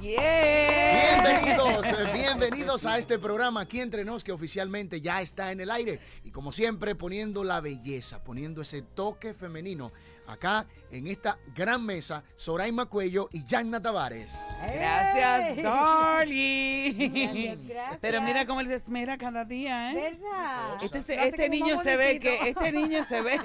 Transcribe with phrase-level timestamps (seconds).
[0.00, 5.70] Bienvenidos, eh, bienvenidos a este programa aquí entre nos que oficialmente ya está en el
[5.70, 6.00] aire.
[6.24, 9.92] Y como siempre poniendo la belleza, poniendo ese toque femenino
[10.32, 14.38] acá en esta gran mesa, Soraima Cuello y Yanna Tavares.
[14.60, 16.92] Gracias, Dolly.
[16.92, 17.98] Gracias, gracias.
[18.00, 19.94] Pero mira cómo él se esmera cada día, ¿eh?
[20.20, 20.82] ¿Verdad?
[20.82, 23.38] Este, se- este niño se ve que este niño se ve.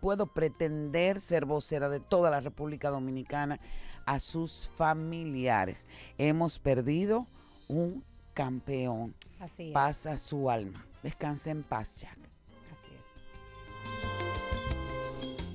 [0.00, 3.60] puedo pretender ser vocera de toda la República Dominicana
[4.04, 5.86] a sus familiares.
[6.18, 7.26] Hemos perdido
[7.68, 9.14] un campeón.
[9.40, 9.72] Así es.
[9.72, 10.84] Paz a su alma.
[11.02, 12.18] Descanse en paz, Jack.
[12.72, 12.88] Así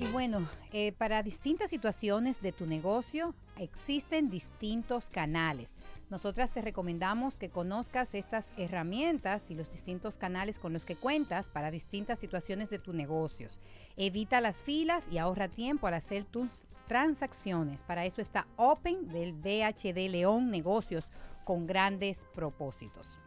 [0.00, 0.02] es.
[0.02, 5.74] Y bueno, eh, para distintas situaciones de tu negocio existen distintos canales.
[6.10, 11.50] Nosotras te recomendamos que conozcas estas herramientas y los distintos canales con los que cuentas
[11.50, 13.60] para distintas situaciones de tus negocios.
[13.96, 16.50] Evita las filas y ahorra tiempo al hacer tus
[16.86, 17.82] transacciones.
[17.82, 21.10] Para eso está Open del BHD León Negocios
[21.44, 23.20] con grandes propósitos.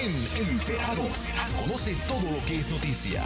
[0.00, 1.26] En Enterados,
[1.60, 3.24] conoce todo lo que es noticia.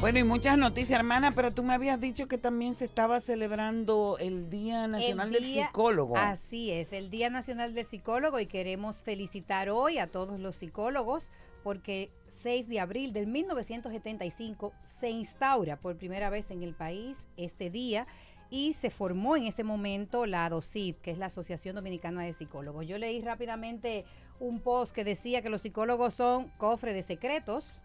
[0.00, 4.16] Bueno, y muchas noticias, hermana, pero tú me habías dicho que también se estaba celebrando
[4.20, 6.16] el Día Nacional El del Psicólogo.
[6.16, 11.32] Así es, el Día Nacional del Psicólogo y queremos felicitar hoy a todos los psicólogos
[11.64, 17.68] porque 6 de abril del 1975 se instaura por primera vez en el país este
[17.68, 18.06] día
[18.50, 22.86] y se formó en ese momento la ADOCID, que es la Asociación Dominicana de Psicólogos.
[22.86, 24.04] Yo leí rápidamente
[24.38, 27.80] un post que decía que los psicólogos son cofre de secretos,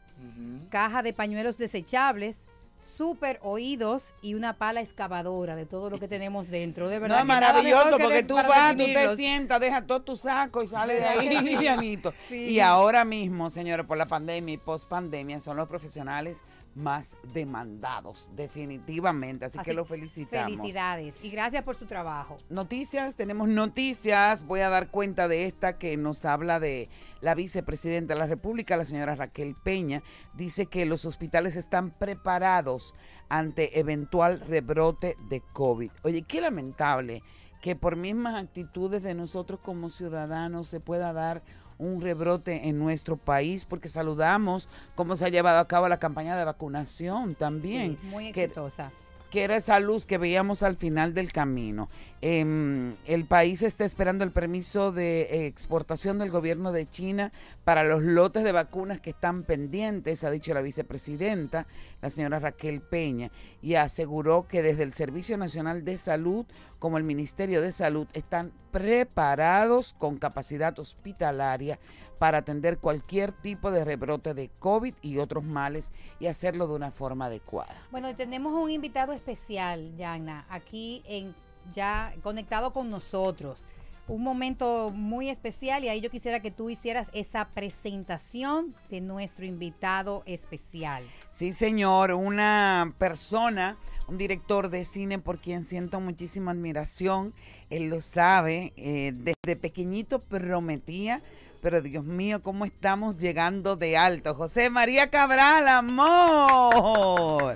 [0.69, 2.45] caja de pañuelos desechables,
[2.81, 6.89] super oídos y una pala excavadora de todo lo que tenemos dentro.
[6.89, 7.17] De No, verdad.
[7.19, 10.67] es que maravilloso que porque tú vas, tú te sientas, dejas todo tu saco y
[10.67, 12.13] sales de ahí livianito.
[12.27, 12.51] Sí.
[12.51, 16.43] Y ahora mismo, señores, por la pandemia y post pandemia, son los profesionales
[16.75, 19.45] más demandados, definitivamente.
[19.45, 20.57] Así, Así que lo felicitamos.
[20.57, 22.37] Felicidades y gracias por su trabajo.
[22.49, 24.45] Noticias, tenemos noticias.
[24.45, 26.89] Voy a dar cuenta de esta que nos habla de
[27.21, 30.03] la vicepresidenta de la República, la señora Raquel Peña.
[30.33, 32.95] Dice que los hospitales están preparados
[33.29, 35.91] ante eventual rebrote de COVID.
[36.03, 37.23] Oye, qué lamentable
[37.61, 41.43] que por mismas actitudes de nosotros como ciudadanos se pueda dar
[41.83, 46.35] un rebrote en nuestro país, porque saludamos cómo se ha llevado a cabo la campaña
[46.35, 47.97] de vacunación también.
[48.01, 48.89] Sí, muy exitosa.
[48.89, 49.02] que
[49.41, 51.89] era esa luz que veíamos al final del camino.
[52.21, 57.31] Em, el país está esperando el permiso de exportación del gobierno de China
[57.63, 61.67] para los lotes de vacunas que están pendientes, ha dicho la vicepresidenta,
[62.01, 63.31] la señora Raquel Peña,
[63.61, 66.45] y aseguró que desde el Servicio Nacional de Salud
[66.79, 71.79] como el Ministerio de Salud están preparados con capacidad hospitalaria
[72.23, 75.91] para atender cualquier tipo de rebrote de COVID y otros males
[76.21, 77.75] y hacerlo de una forma adecuada.
[77.91, 81.35] Bueno, y tenemos un invitado especial, Yana, aquí en
[81.73, 83.59] ya conectado con nosotros.
[84.07, 89.45] Un momento muy especial y ahí yo quisiera que tú hicieras esa presentación de nuestro
[89.45, 91.03] invitado especial.
[91.29, 93.77] Sí, señor, una persona,
[94.07, 97.33] un director de cine por quien siento muchísima admiración.
[97.69, 101.21] Él lo sabe, eh, desde pequeñito prometía,
[101.63, 104.35] pero Dios mío, ¿cómo estamos llegando de alto?
[104.35, 107.53] José María Cabral, amor.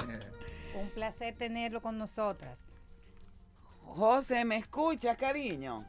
[0.81, 2.61] Un placer tenerlo con nosotras.
[3.83, 5.83] José, ¿me escuchas, cariño?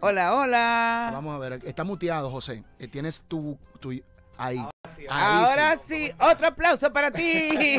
[0.00, 1.10] Hola, hola.
[1.14, 2.62] Vamos a ver, está muteado, José.
[2.78, 4.02] Eh, tienes tu, tu ahí.
[4.36, 4.66] Ahí
[5.08, 6.08] Ahora sí.
[6.08, 7.78] sí, otro aplauso para ti.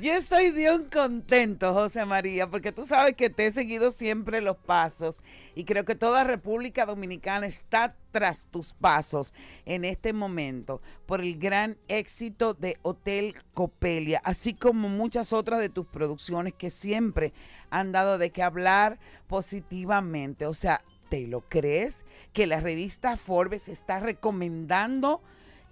[0.00, 4.56] Yo estoy un contento, José María, porque tú sabes que te he seguido siempre los
[4.56, 5.20] pasos
[5.56, 9.34] y creo que toda República Dominicana está tras tus pasos
[9.66, 15.68] en este momento por el gran éxito de Hotel Copelia, así como muchas otras de
[15.68, 17.32] tus producciones que siempre
[17.68, 20.46] han dado de qué hablar positivamente.
[20.46, 22.04] O sea, ¿te lo crees?
[22.32, 25.22] Que la revista Forbes está recomendando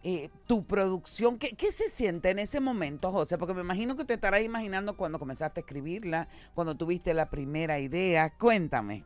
[0.03, 1.39] eh, tu producción.
[1.39, 3.39] ¿Qué, se siente en ese momento, José?
[3.39, 7.79] Porque me imagino que te estarás imaginando cuando comenzaste a escribirla, cuando tuviste la primera
[7.79, 8.37] idea.
[8.37, 9.05] Cuéntame.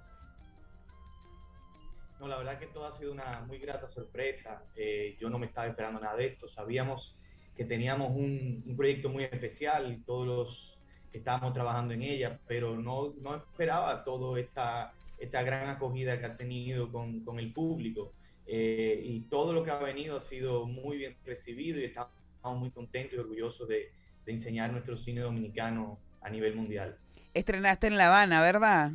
[2.18, 4.62] No, la verdad que todo ha sido una muy grata sorpresa.
[4.76, 6.48] Eh, yo no me estaba esperando nada de esto.
[6.48, 7.16] Sabíamos
[7.56, 10.78] que teníamos un, proyecto muy especial todos los
[11.10, 16.26] que estábamos trabajando en ella, pero no, no esperaba toda esta, esta gran acogida que
[16.26, 18.12] ha tenido con, con el público.
[18.52, 22.10] Eh, y todo lo que ha venido ha sido muy bien recibido y estamos
[22.58, 23.92] muy contentos y orgullosos de,
[24.24, 26.98] de enseñar nuestro cine dominicano a nivel mundial.
[27.32, 28.90] Estrenaste en La Habana, ¿verdad?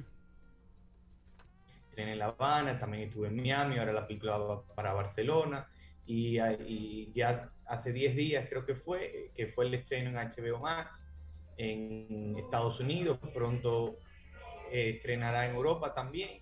[1.89, 5.65] Estrené en La Habana, también estuve en Miami, ahora la película va para Barcelona
[6.05, 6.37] y,
[6.67, 11.09] y ya hace 10 días creo que fue, que fue el estreno en HBO Max
[11.57, 13.97] en Estados Unidos, pronto
[14.69, 16.41] eh, estrenará en Europa también,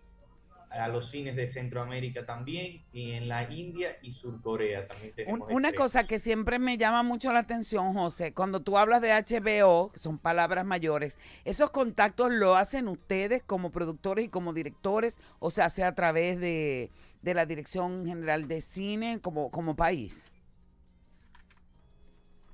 [0.73, 5.49] a los cines de Centroamérica también y en la India y Surcorea también Un- tenemos
[5.51, 9.91] una cosa que siempre me llama mucho la atención, José, cuando tú hablas de HBO,
[9.91, 15.49] que son palabras mayores, ¿esos contactos lo hacen ustedes como productores y como directores o
[15.51, 16.91] se hace a través de,
[17.21, 20.29] de la Dirección General de Cine como, como país?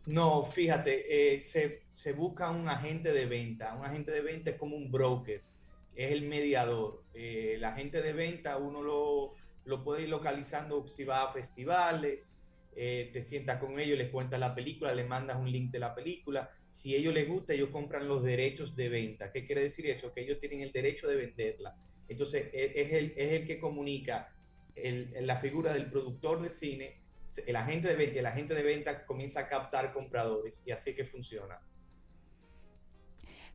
[0.06, 3.76] No, fíjate, eh, se, se busca un agente de venta.
[3.76, 5.44] Un agente de venta es como un broker,
[6.06, 7.04] es el mediador.
[7.14, 9.34] Eh, el agente de venta uno lo,
[9.66, 14.40] lo puede ir localizando si va a festivales, eh, te sientas con ellos, les cuentas
[14.40, 16.50] la película, les mandas un link de la película.
[16.72, 19.32] Si a ellos les gusta, ellos compran los derechos de venta.
[19.32, 20.14] ¿Qué quiere decir eso?
[20.14, 21.76] Que ellos tienen el derecho de venderla.
[22.08, 24.30] Entonces, e- es el, es el que comunica
[24.76, 27.02] el- la figura del productor de cine
[27.46, 30.96] el agente de venta y el agente de venta comienza a captar compradores y así
[30.96, 31.60] que funciona.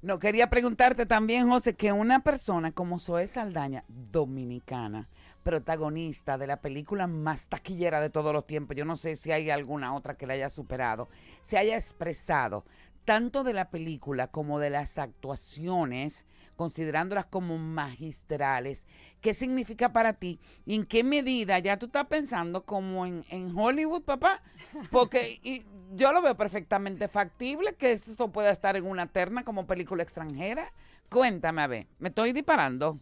[0.04, 5.08] No, quería preguntarte también, José, que una persona como Zoe Saldaña, dominicana,
[5.42, 9.48] protagonista de la película más taquillera de todos los tiempos, yo no sé si hay
[9.48, 11.08] alguna otra que la haya superado,
[11.40, 12.66] se haya expresado
[13.06, 18.86] tanto de la película como de las actuaciones, considerándolas como magistrales,
[19.20, 20.40] ¿qué significa para ti?
[20.66, 24.42] ¿Y en qué medida ya tú estás pensando como en, en Hollywood, papá?
[24.90, 29.66] Porque y yo lo veo perfectamente factible que eso pueda estar en una terna como
[29.66, 30.72] película extranjera.
[31.08, 32.98] Cuéntame, a ver, me estoy disparando.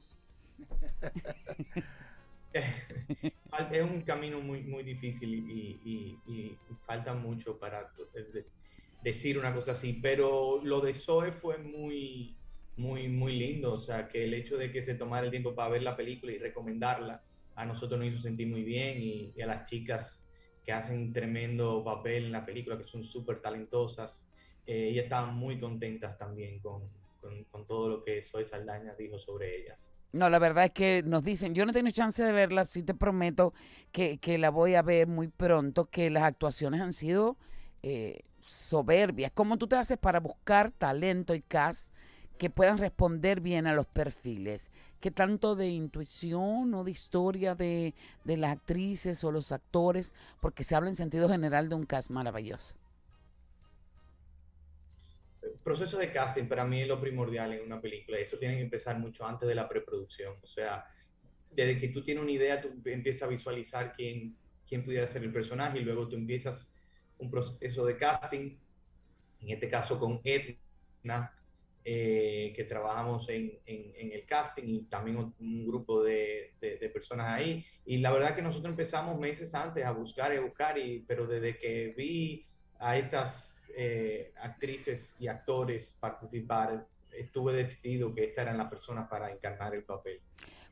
[3.72, 7.90] es un camino muy, muy difícil y, y- falta mucho para
[8.32, 8.46] de-
[9.02, 12.41] decir una cosa así, pero lo de Zoe fue muy,
[12.76, 15.70] muy, muy lindo, o sea, que el hecho de que se tomara el tiempo para
[15.70, 17.22] ver la película y recomendarla,
[17.54, 20.26] a nosotros nos hizo sentir muy bien y, y a las chicas
[20.64, 24.28] que hacen tremendo papel en la película, que son súper talentosas.
[24.64, 26.82] Eh, y estaban muy contentas también con,
[27.20, 29.92] con, con todo lo que Zoe Saldaña dijo sobre ellas.
[30.12, 32.94] No, la verdad es que nos dicen, yo no tengo chance de verla, sí te
[32.94, 33.54] prometo
[33.90, 37.36] que, que la voy a ver muy pronto, que las actuaciones han sido
[37.82, 39.32] eh, soberbias.
[39.32, 41.91] ¿Cómo tú te haces para buscar talento y cast
[42.42, 44.72] que puedan responder bien a los perfiles?
[45.00, 47.94] ¿Qué tanto de intuición o de historia de,
[48.24, 50.12] de las actrices o los actores?
[50.40, 52.74] Porque se habla en sentido general de un cast maravilloso.
[55.62, 58.18] Proceso de casting para mí es lo primordial en una película.
[58.18, 60.34] Eso tiene que empezar mucho antes de la preproducción.
[60.42, 60.84] O sea,
[61.48, 64.36] desde que tú tienes una idea, tú empiezas a visualizar quién,
[64.68, 66.74] quién pudiera ser el personaje y luego tú empiezas
[67.18, 68.56] un proceso de casting,
[69.42, 71.32] en este caso con Edna,
[71.84, 76.54] eh, que trabajamos en, el casting y también un grupo de,
[76.92, 77.64] personas ahí.
[77.84, 81.26] Y la verdad que nosotros empezamos meses antes a buscar y a buscar, y, pero
[81.26, 82.46] desde que vi
[82.78, 89.32] a estas eh, actrices y actores participar, estuve decidido que estas eran las personas para
[89.32, 90.20] encarnar el papel.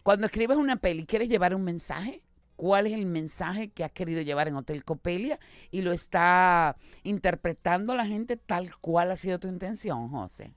[0.02, 2.22] Cuando escribes una peli, ¿quieres llevar un mensaje?
[2.56, 5.40] ¿Cuál es el mensaje que has querido llevar en Hotel Copelia?
[5.70, 10.52] Y lo está interpretando la gente tal cual ha sido tu intención, José.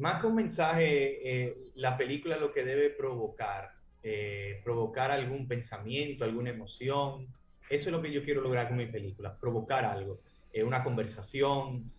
[0.00, 3.70] Más que un mensaje, eh, la película lo que debe provocar,
[4.02, 7.26] eh, provocar algún pensamiento, alguna emoción,
[7.68, 10.22] eso es lo que yo quiero lograr con mi película, provocar algo,
[10.54, 11.92] eh, una conversación,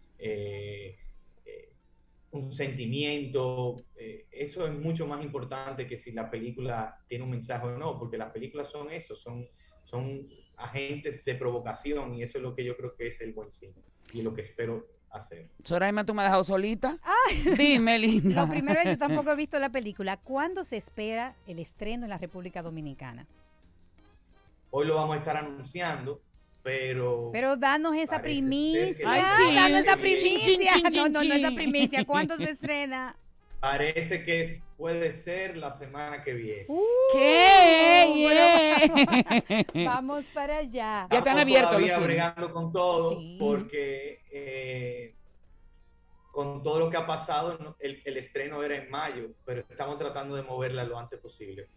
[2.31, 3.83] un sentimiento.
[4.31, 8.17] Eso es mucho más importante que si la película tiene un mensaje o no, porque
[8.17, 9.47] las películas son eso, son,
[9.83, 10.27] son
[10.57, 13.83] agentes de provocación y eso es lo que yo creo que es el buen cine
[14.13, 15.49] y lo que espero hacer.
[15.63, 16.97] Soraima, ¿tú me has dejado solita?
[17.03, 17.53] Ay.
[17.57, 18.41] Dime, linda.
[18.41, 20.17] Lo primero, yo tampoco he visto la película.
[20.17, 23.27] ¿Cuándo se espera el estreno en la República Dominicana?
[24.69, 26.21] Hoy lo vamos a estar anunciando,
[26.63, 27.29] pero...
[27.33, 29.05] Pero danos esa primicia.
[29.05, 29.55] Ay, sí.
[29.55, 30.39] Danos esa primicia.
[30.39, 32.05] Chin, chin, chin, no, no, no esa primicia.
[32.05, 33.17] ¿Cuándo se estrena?
[33.61, 36.65] Parece que es, puede ser la semana que viene.
[36.67, 36.81] Uh,
[37.13, 38.05] ¿Qué?
[38.09, 41.07] Bueno, vamos para allá.
[41.11, 43.37] Ya están abiertos los bregando con todo sí.
[43.39, 45.13] porque eh,
[46.31, 50.35] con todo lo que ha pasado, el, el, estreno era en mayo, pero estamos tratando
[50.35, 51.67] de moverla lo antes posible.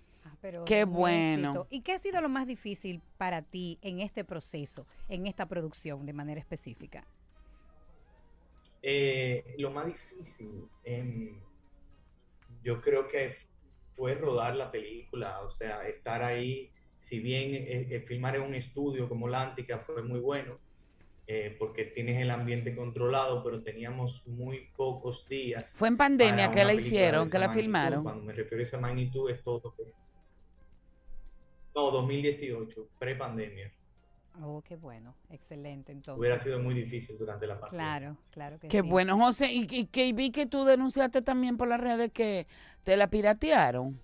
[0.41, 1.51] Pero qué bueno.
[1.51, 1.67] Éxito.
[1.69, 6.07] ¿Y qué ha sido lo más difícil para ti en este proceso, en esta producción
[6.07, 7.07] de manera específica?
[8.83, 11.35] Eh, lo más difícil, eh,
[12.65, 13.37] yo creo que
[13.95, 19.09] fue rodar la película, o sea, estar ahí, si bien eh, filmar en un estudio
[19.09, 20.59] como Lántica fue muy bueno,
[21.27, 25.75] eh, porque tienes el ambiente controlado, pero teníamos muy pocos días.
[25.77, 27.63] Fue en pandemia que la hicieron, que la magnitud.
[27.63, 28.03] filmaron.
[28.03, 29.75] Cuando me refiero a esa magnitud es todo.
[31.75, 33.73] No, 2018, pre-pandemia.
[34.43, 35.93] Oh, qué bueno, excelente.
[35.93, 36.19] Entonces.
[36.19, 37.87] Hubiera sido muy difícil durante la pandemia.
[37.87, 38.89] Claro, claro que Qué sí.
[38.89, 39.53] bueno, José.
[39.53, 42.47] Y, y que vi que tú denunciaste también por las redes que
[42.83, 44.01] te la piratearon.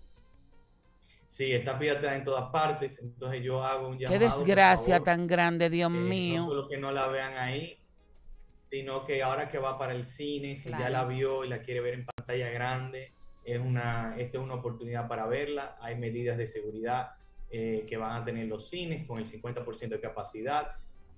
[1.25, 2.99] Sí, está pirateada en todas partes.
[3.01, 4.19] Entonces yo hago un llamado.
[4.19, 6.43] Qué desgracia favor, tan grande, Dios eh, mío.
[6.43, 7.79] No solo que no la vean ahí,
[8.63, 10.85] sino que ahora que va para el cine, si claro.
[10.85, 13.13] ya la vio y la quiere ver en pantalla grande,
[13.45, 15.77] es una, esta es una oportunidad para verla.
[15.81, 17.13] Hay medidas de seguridad
[17.51, 20.73] eh, que van a tener los cines con el 50% de capacidad,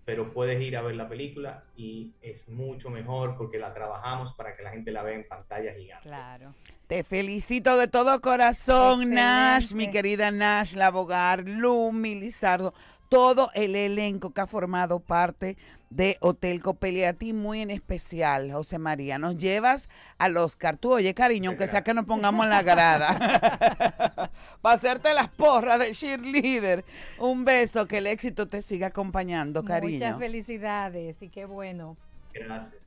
[0.05, 4.57] pero puedes ir a ver la película y es mucho mejor porque la trabajamos para
[4.57, 6.09] que la gente la vea en pantalla gigante.
[6.09, 6.55] Claro.
[6.89, 9.15] Te felicito de todo corazón, Excelente.
[9.15, 12.75] Nash, mi querida Nash Labogar, Lumi, Lizardo,
[13.13, 15.59] todo el elenco que ha formado parte
[15.91, 17.11] de Hotel Copelia.
[17.11, 19.19] A ti muy en especial, José María.
[19.19, 20.79] Nos llevas al Oscar.
[20.79, 24.31] Tú, oye, cariño, aunque sea que nos pongamos en la grada.
[24.63, 26.87] Para hacerte las porras de cheerleader.
[27.19, 29.93] Un beso, que el éxito te siga acompañando, cariño.
[29.93, 31.99] Muchas felicidades y qué bueno.
[32.33, 32.83] Gracias.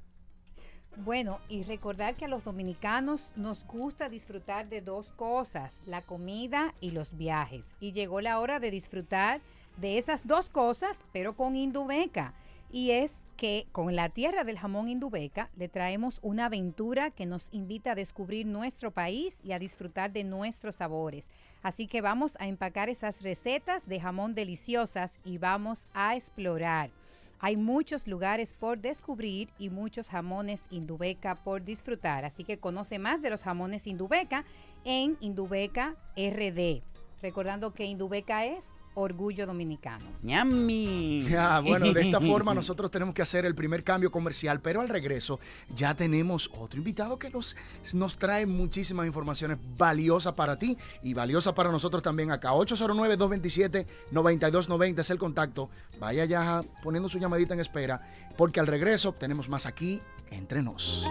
[0.97, 6.73] Bueno, y recordar que a los dominicanos nos gusta disfrutar de dos cosas, la comida
[6.79, 7.75] y los viajes.
[7.79, 9.41] Y llegó la hora de disfrutar
[9.77, 12.33] de esas dos cosas, pero con Indubeca.
[12.71, 17.49] Y es que con la tierra del jamón Indubeca le traemos una aventura que nos
[17.51, 21.27] invita a descubrir nuestro país y a disfrutar de nuestros sabores.
[21.61, 26.91] Así que vamos a empacar esas recetas de jamón deliciosas y vamos a explorar.
[27.39, 32.23] Hay muchos lugares por descubrir y muchos jamones Indubeca por disfrutar.
[32.23, 34.45] Así que conoce más de los jamones Indubeca
[34.85, 36.81] en Indubeca RD.
[37.21, 40.05] Recordando que Indubeca es Orgullo Dominicano.
[40.23, 41.27] ¡Ñami!
[41.29, 44.89] Ya, bueno, de esta forma nosotros tenemos que hacer el primer cambio comercial, pero al
[44.89, 45.39] regreso
[45.75, 47.55] ya tenemos otro invitado que nos,
[47.93, 52.53] nos trae muchísimas informaciones valiosas para ti y valiosas para nosotros también acá.
[52.53, 55.69] 809-227-9290 es el contacto.
[55.99, 58.01] Vaya ya poniendo su llamadita en espera,
[58.37, 61.03] porque al regreso tenemos más aquí entre nos.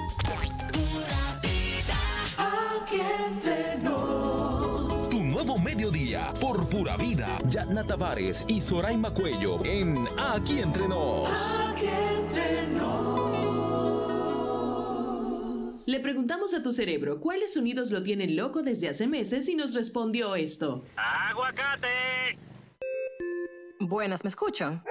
[2.95, 3.74] Nuevo
[6.41, 7.39] por pura vida.
[7.49, 11.29] Yatna Tavares y Soraima Cuello en Aquí Entre Nos.
[15.87, 19.75] Le preguntamos a tu cerebro cuáles sonidos lo tienen loco desde hace meses y nos
[19.75, 20.85] respondió esto.
[20.97, 22.39] ¡Aguacate!
[23.81, 24.83] Buenas, ¿me escuchan?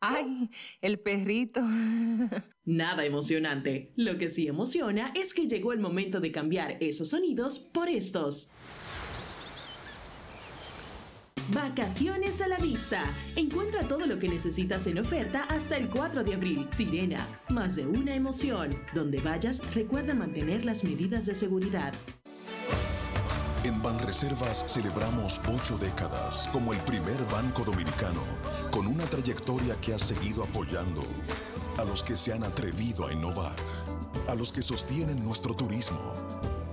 [0.00, 0.50] Ay,
[0.80, 1.60] el perrito.
[2.64, 3.92] Nada emocionante.
[3.96, 8.50] Lo que sí emociona es que llegó el momento de cambiar esos sonidos por estos.
[11.50, 13.02] Vacaciones a la vista.
[13.34, 16.68] Encuentra todo lo que necesitas en oferta hasta el 4 de abril.
[16.70, 18.78] Sirena, más de una emoción.
[18.94, 21.92] Donde vayas, recuerda mantener las medidas de seguridad.
[23.64, 28.22] En Banreservas celebramos ocho décadas como el primer banco dominicano
[28.70, 31.02] con una trayectoria que ha seguido apoyando
[31.78, 33.54] a los que se han atrevido a innovar,
[34.28, 36.12] a los que sostienen nuestro turismo,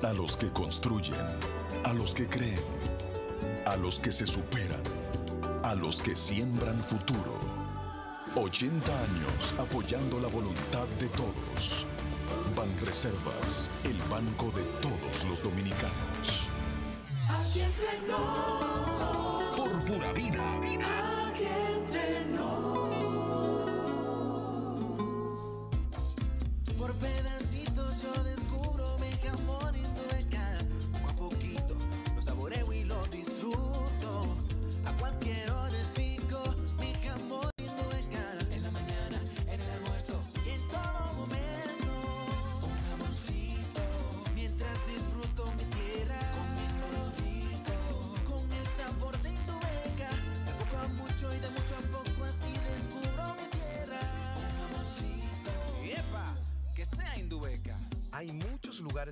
[0.04, 1.26] a los que construyen,
[1.84, 2.79] a los que creen,
[3.70, 4.82] a los que se superan,
[5.64, 7.38] a los que siembran futuro.
[8.36, 11.86] 80 años apoyando la voluntad de todos.
[12.56, 16.48] Banreservas, el banco de todos los dominicanos.
[19.56, 20.99] Por pura vida.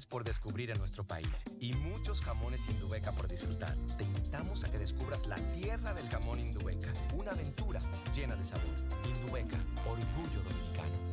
[0.06, 3.74] Por descubrir en nuestro país y muchos jamones Indubeca por disfrutar.
[3.98, 7.79] Te invitamos a que descubras la tierra del jamón Indubeca, una aventura
[8.13, 8.65] llena de sabor.
[9.06, 11.08] Indubeca, orgullo dominicano.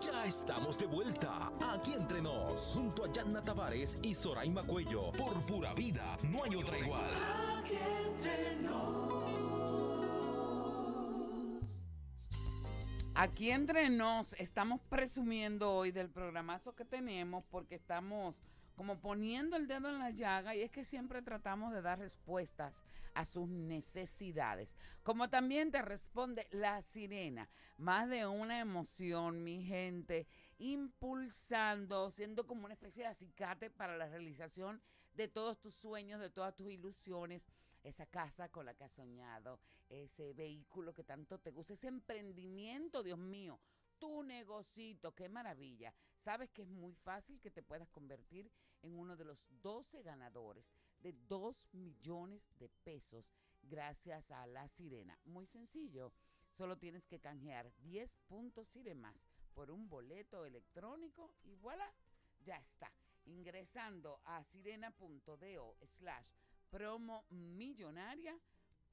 [0.00, 1.52] Ya estamos de vuelta.
[1.60, 2.72] Aquí Entre Nos.
[2.74, 5.12] Junto a Yatna Tavares y Soraima Cuello.
[5.12, 6.16] Por pura vida.
[6.22, 7.47] No hay otra igual.
[13.20, 18.40] Aquí entre nos estamos presumiendo hoy del programazo que tenemos porque estamos
[18.76, 22.80] como poniendo el dedo en la llaga y es que siempre tratamos de dar respuestas
[23.14, 24.76] a sus necesidades.
[25.02, 30.28] Como también te responde la sirena, más de una emoción, mi gente,
[30.58, 34.80] impulsando, siendo como una especie de acicate para la realización
[35.14, 37.48] de todos tus sueños, de todas tus ilusiones,
[37.82, 43.02] esa casa con la que has soñado, ese vehículo que tanto te gusta, ese emprendimiento,
[43.02, 43.60] Dios mío,
[43.98, 45.94] tu negocito, qué maravilla.
[46.18, 48.50] Sabes que es muy fácil que te puedas convertir
[48.82, 53.30] en uno de los 12 ganadores de 2 millones de pesos
[53.62, 55.18] gracias a la sirena.
[55.24, 56.12] Muy sencillo,
[56.50, 59.16] solo tienes que canjear 10 puntos Siremas
[59.54, 61.92] por un boleto electrónico y voilà,
[62.40, 62.92] ya está.
[63.24, 66.26] Ingresando a sirena.do slash
[66.70, 68.38] promo millonaria,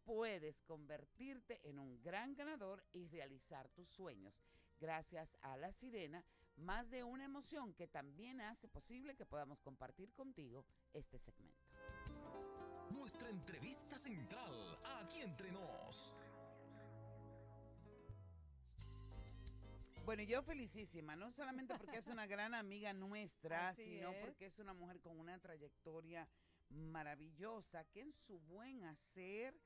[0.04, 4.40] puedes convertirte en un gran ganador y realizar tus sueños.
[4.80, 6.24] Gracias a la sirena,
[6.58, 11.66] más de una emoción que también hace posible que podamos compartir contigo este segmento.
[12.92, 14.80] Nuestra entrevista central.
[15.02, 16.14] Aquí Entre Nos.
[20.06, 24.24] Bueno, yo felicísima, no solamente porque es una gran amiga nuestra, Así sino es.
[24.24, 26.28] porque es una mujer con una trayectoria
[26.70, 29.60] maravillosa que en su buen hacer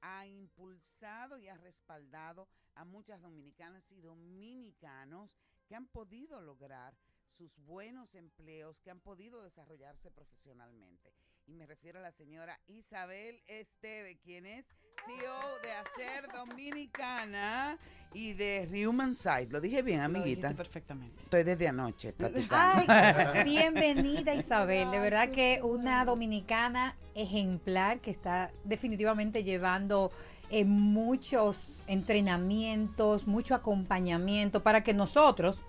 [0.00, 6.96] ha impulsado y ha respaldado a muchas dominicanas y dominicanos que han podido lograr
[7.30, 11.12] sus buenos empleos, que han podido desarrollarse profesionalmente.
[11.48, 14.66] Y me refiero a la señora Isabel Esteve, quien es
[15.04, 15.32] CEO
[15.62, 17.78] de Hacer Dominicana
[18.12, 19.46] y de Human Side.
[19.50, 20.52] Lo dije bien, amiguita.
[20.54, 21.22] perfectamente.
[21.22, 22.84] Estoy desde anoche platicando.
[22.88, 30.10] Ay, bienvenida Isabel, de verdad que una dominicana ejemplar que está definitivamente llevando
[30.50, 35.60] eh, muchos entrenamientos, mucho acompañamiento para que nosotros,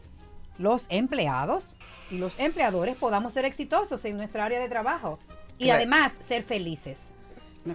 [0.58, 1.76] los empleados
[2.10, 5.20] y los empleadores, podamos ser exitosos en nuestra área de trabajo
[5.58, 5.78] y Claro.
[5.78, 7.14] además ser felices.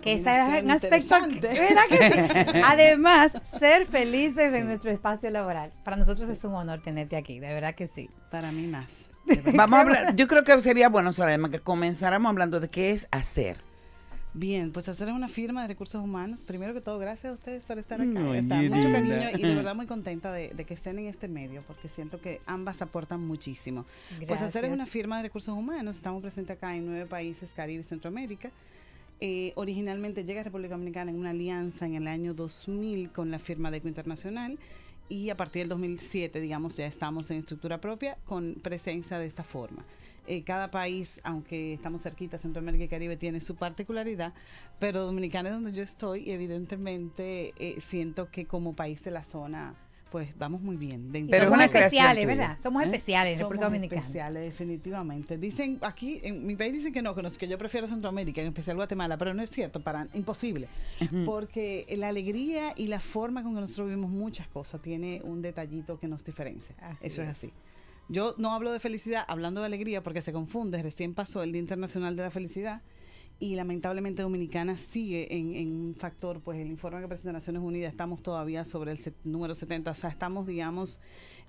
[0.01, 1.49] Que ese es combinación un aspecto, interesante.
[1.61, 2.61] ¿verdad que sí?
[2.64, 5.71] Además, ser felices en nuestro espacio laboral.
[5.85, 8.09] Para nosotros es un honor tenerte aquí, de verdad que sí.
[8.31, 9.11] Para mí más.
[9.55, 13.07] Vamos a hablar, yo creo que sería bueno, Sarema, que comenzáramos hablando de qué es
[13.11, 13.59] hacer.
[14.35, 16.45] Bien, pues hacer una firma de recursos humanos.
[16.45, 18.09] Primero que todo, gracias a ustedes por estar acá.
[18.11, 21.29] No, Está mucho cariño y de verdad muy contenta de, de que estén en este
[21.29, 23.85] medio porque siento que ambas aportan muchísimo.
[24.27, 25.97] Pues hacer una firma de recursos humanos.
[25.97, 28.51] Estamos presentes acá en nueve países, Caribe y Centroamérica.
[29.21, 33.38] Eh, originalmente llega a República Dominicana en una alianza en el año 2000 con la
[33.38, 34.59] firma DECO Internacional
[35.09, 39.45] y a partir del 2007, digamos, ya estamos en estructura propia con presencia de esta
[39.45, 39.85] forma.
[40.26, 44.32] Eh, cada país, aunque estamos cerquita, Centroamérica y Caribe, tiene su particularidad,
[44.78, 49.24] pero Dominicana es donde yo estoy y evidentemente eh, siento que como país de la
[49.24, 49.74] zona,
[50.12, 51.11] pues vamos muy bien.
[51.11, 52.56] dentro Pero de- somos especiales, ¿verdad?
[52.62, 52.87] Somos ¿Eh?
[52.87, 54.00] especiales en Somos República Dominicana.
[54.00, 55.38] especiales, definitivamente.
[55.38, 58.48] Dicen aquí, en mi país dicen que no, que, no, que yo prefiero Centroamérica, en
[58.48, 60.68] especial Guatemala, pero no es cierto, para imposible.
[61.24, 65.98] Porque la alegría y la forma con que nosotros vivimos muchas cosas tiene un detallito
[65.98, 66.74] que nos diferencia.
[66.80, 67.32] Así Eso es es.
[67.38, 67.52] así.
[68.12, 70.83] Yo no hablo de felicidad, hablando de alegría, porque se confunde.
[70.83, 72.83] Recién pasó el Día Internacional de la Felicidad
[73.40, 77.90] y lamentablemente Dominicana sigue en, en un factor, pues el informe que presenta Naciones Unidas,
[77.92, 81.01] estamos todavía sobre el set- número 70, o sea, estamos, digamos,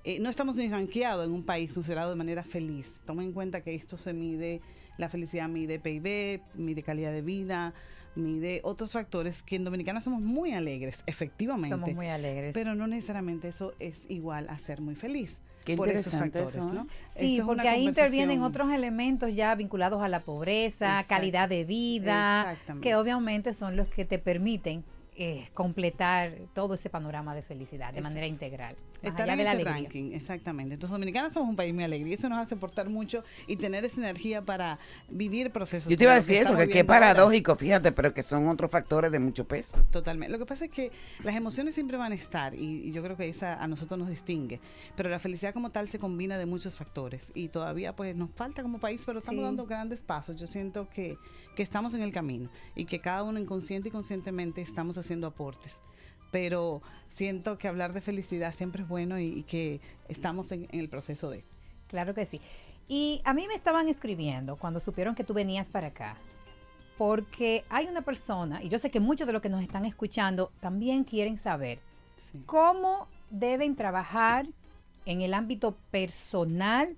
[0.06, 3.02] eh, no estamos ni rankeados en un país considerado de manera feliz.
[3.06, 4.62] Tomen en cuenta que esto se mide,
[4.97, 7.73] la felicidad mide PIB, mide calidad de vida,
[8.15, 11.69] mide otros factores que en Dominicana somos muy alegres, efectivamente.
[11.69, 12.54] Somos muy alegres.
[12.54, 15.38] Pero no necesariamente eso es igual a ser muy feliz.
[15.63, 16.73] Qué por esos factores, eso, ¿eh?
[16.73, 16.88] ¿no?
[17.10, 21.10] Sí, Eso porque ahí intervienen otros elementos ya vinculados a la pobreza, Exacto.
[21.10, 24.84] calidad de vida, que obviamente son los que te permiten
[25.15, 28.10] eh, completar todo ese panorama de felicidad de Exacto.
[28.10, 28.76] manera integral.
[29.04, 29.74] Estar en ese alegría.
[29.74, 30.74] ranking, exactamente.
[30.76, 33.84] Entonces, Dominicanos somos un país muy alegre y eso nos hace aportar mucho y tener
[33.86, 35.89] esa energía para vivir procesos.
[35.89, 36.88] Yo te iba a decir eso, que qué ahora.
[36.88, 39.78] paradójico, fíjate, pero que son otros factores de mucho peso.
[39.92, 40.32] Totalmente.
[40.32, 40.92] Lo que pasa es que
[41.24, 44.10] las emociones siempre van a estar y, y yo creo que esa a nosotros nos
[44.10, 44.60] distingue.
[44.96, 48.62] Pero la felicidad como tal se combina de muchos factores y todavía pues nos falta
[48.63, 49.46] como país, pero estamos Sí.
[49.46, 50.38] dando grandes pasos.
[50.38, 51.18] Yo siento que,
[51.56, 55.82] que estamos en el camino y que cada uno inconsciente y conscientemente estamos haciendo aportes.
[56.34, 60.80] Pero siento que hablar de felicidad siempre es bueno y, y que estamos en, en
[60.82, 61.46] el proceso de...
[61.88, 62.41] Claro que sí.
[62.89, 66.17] Y a mí me estaban escribiendo cuando supieron que tú venías para acá,
[66.98, 70.52] porque hay una persona, y yo sé que muchos de los que nos están escuchando
[70.60, 71.80] también quieren saber
[72.32, 72.39] Sí.
[72.46, 74.48] cómo deben trabajar
[75.06, 76.98] en el ámbito personal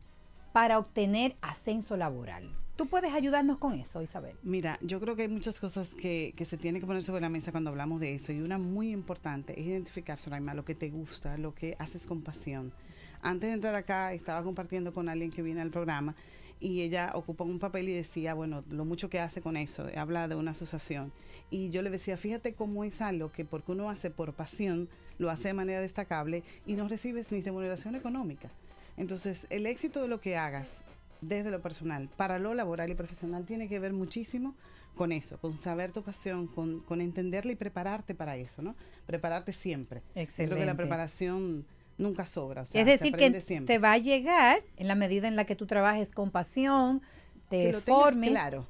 [0.53, 2.49] para obtener ascenso laboral.
[2.75, 4.35] ¿Tú puedes ayudarnos con eso, Isabel?
[4.43, 7.29] Mira, yo creo que hay muchas cosas que, que se tienen que poner sobre la
[7.29, 8.33] mesa cuando hablamos de eso.
[8.33, 12.21] Y una muy importante es identificar, Soraima, lo que te gusta, lo que haces con
[12.21, 12.73] pasión.
[13.21, 16.15] Antes de entrar acá, estaba compartiendo con alguien que viene al programa
[16.59, 19.87] y ella ocupó un papel y decía, bueno, lo mucho que hace con eso.
[19.95, 21.13] Habla de una asociación.
[21.49, 25.29] Y yo le decía, fíjate cómo es algo que porque uno hace por pasión, lo
[25.29, 28.51] hace de manera destacable y no recibes ni remuneración económica.
[28.97, 30.84] Entonces, el éxito de lo que hagas
[31.21, 34.55] desde lo personal para lo laboral y profesional tiene que ver muchísimo
[34.95, 38.75] con eso, con saber tu pasión, con, con entenderla y prepararte para eso, ¿no?
[39.05, 39.99] Prepararte siempre.
[39.99, 40.65] Yo creo que Excelente.
[40.65, 41.65] la preparación
[41.97, 42.61] nunca sobra.
[42.63, 43.75] O sea, es decir, que siempre.
[43.75, 47.01] te va a llegar en la medida en la que tú trabajes con pasión,
[47.49, 48.29] te que lo tengas formes.
[48.29, 48.67] claro.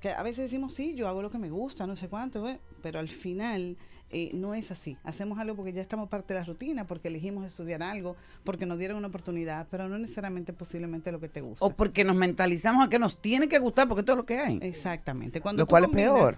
[0.00, 2.46] Que a veces decimos, sí, yo hago lo que me gusta, no sé cuánto,
[2.82, 3.76] pero al final
[4.10, 4.96] eh, no es así.
[5.04, 8.78] Hacemos algo porque ya estamos parte de la rutina, porque elegimos estudiar algo, porque nos
[8.78, 11.64] dieron una oportunidad, pero no necesariamente posiblemente lo que te gusta.
[11.64, 14.58] O porque nos mentalizamos a que nos tiene que gustar porque todo lo que hay.
[14.62, 15.40] Exactamente.
[15.40, 16.36] Cuando Lo cual es peor.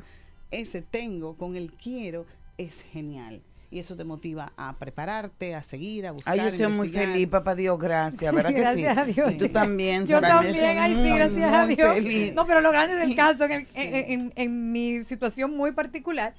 [0.51, 2.25] Ese tengo con el quiero
[2.57, 3.43] es genial.
[3.71, 6.41] Y eso te motiva a prepararte, a seguir, a buscar.
[6.41, 8.81] Ay, yo soy muy feliz, papá Dios, gracias, ¿verdad que sí?
[8.83, 9.33] Gracias a Dios.
[9.35, 11.93] Y tú también, Yo también, ay sí, gracias a Dios.
[11.95, 12.33] feliz.
[12.35, 16.33] No, pero lo grande del caso, en, el- en- en- en mi situación muy particular,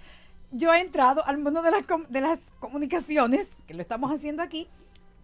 [0.52, 4.42] yo he entrado al mundo de las, com- de las comunicaciones, que lo estamos haciendo
[4.44, 4.68] aquí,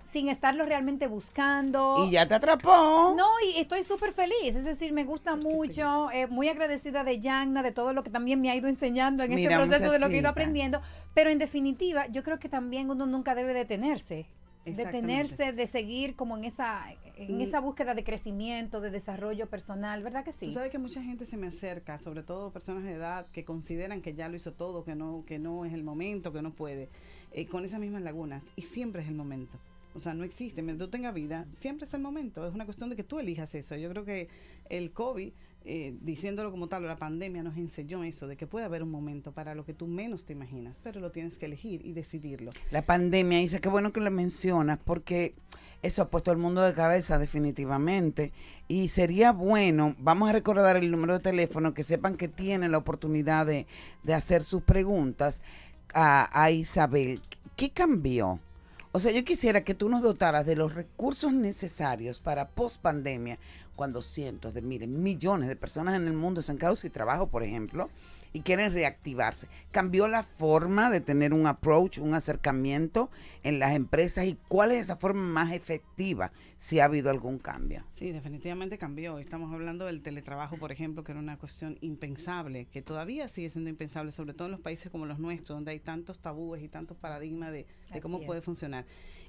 [0.03, 2.05] sin estarlo realmente buscando.
[2.07, 3.13] Y ya te atrapó.
[3.17, 7.63] No, y estoy súper feliz, es decir, me gusta mucho, eh, muy agradecida de Yagna,
[7.63, 10.07] de todo lo que también me ha ido enseñando en Mira, este proceso de lo
[10.09, 10.81] que he ido aprendiendo,
[11.13, 14.27] pero en definitiva, yo creo que también uno nunca debe detenerse.
[14.65, 16.85] Detenerse de seguir como en esa
[17.17, 20.47] en esa búsqueda de crecimiento, de desarrollo personal, ¿verdad que sí?
[20.47, 24.01] Tú sabes que mucha gente se me acerca, sobre todo personas de edad que consideran
[24.01, 26.89] que ya lo hizo todo, que no, que no es el momento, que no puede,
[27.31, 28.43] eh, con esas mismas lagunas.
[28.55, 29.57] Y siempre es el momento.
[29.93, 30.61] O sea, no existe.
[30.61, 32.45] Mientras tú tengas vida, siempre es el momento.
[32.45, 33.77] Es una cuestión de que tú elijas eso.
[33.77, 34.27] Yo creo que
[34.69, 35.31] el COVID,
[35.65, 39.31] eh, diciéndolo como tal, la pandemia nos enseñó eso, de que puede haber un momento
[39.31, 42.51] para lo que tú menos te imaginas, pero lo tienes que elegir y decidirlo.
[42.71, 45.33] La pandemia, Isa, qué bueno que lo mencionas, porque
[45.85, 48.33] Eso ha puesto el mundo de cabeza definitivamente.
[48.67, 52.79] Y sería bueno, vamos a recordar el número de teléfono, que sepan que tienen la
[52.79, 53.67] oportunidad de,
[54.01, 55.43] de hacer sus preguntas
[55.93, 57.21] a, a Isabel.
[57.55, 58.39] ¿Qué cambió?
[58.93, 63.37] O sea, yo quisiera que tú nos dotaras de los recursos necesarios para post pandemia,
[63.75, 67.27] cuando cientos de miren, millones de personas en el mundo se han quedado sin trabajo,
[67.27, 67.89] por ejemplo,
[68.35, 69.47] y quieren reactivarse.
[69.71, 73.09] ¿Cambió la forma de tener un approach, un acercamiento
[73.43, 77.85] en las empresas y cuál es esa forma más efectiva si ha habido algún cambio?
[77.93, 79.19] Sí, definitivamente cambió.
[79.19, 83.69] Estamos hablando del teletrabajo, por ejemplo, que era una cuestión impensable, que todavía sigue siendo
[83.69, 86.97] impensable, sobre todo en los países como los nuestros, donde hay tantos tabúes y tantos
[86.97, 87.65] paradigmas de,
[88.01, 88.25] cómo es.
[88.25, 88.85] puede funcionar.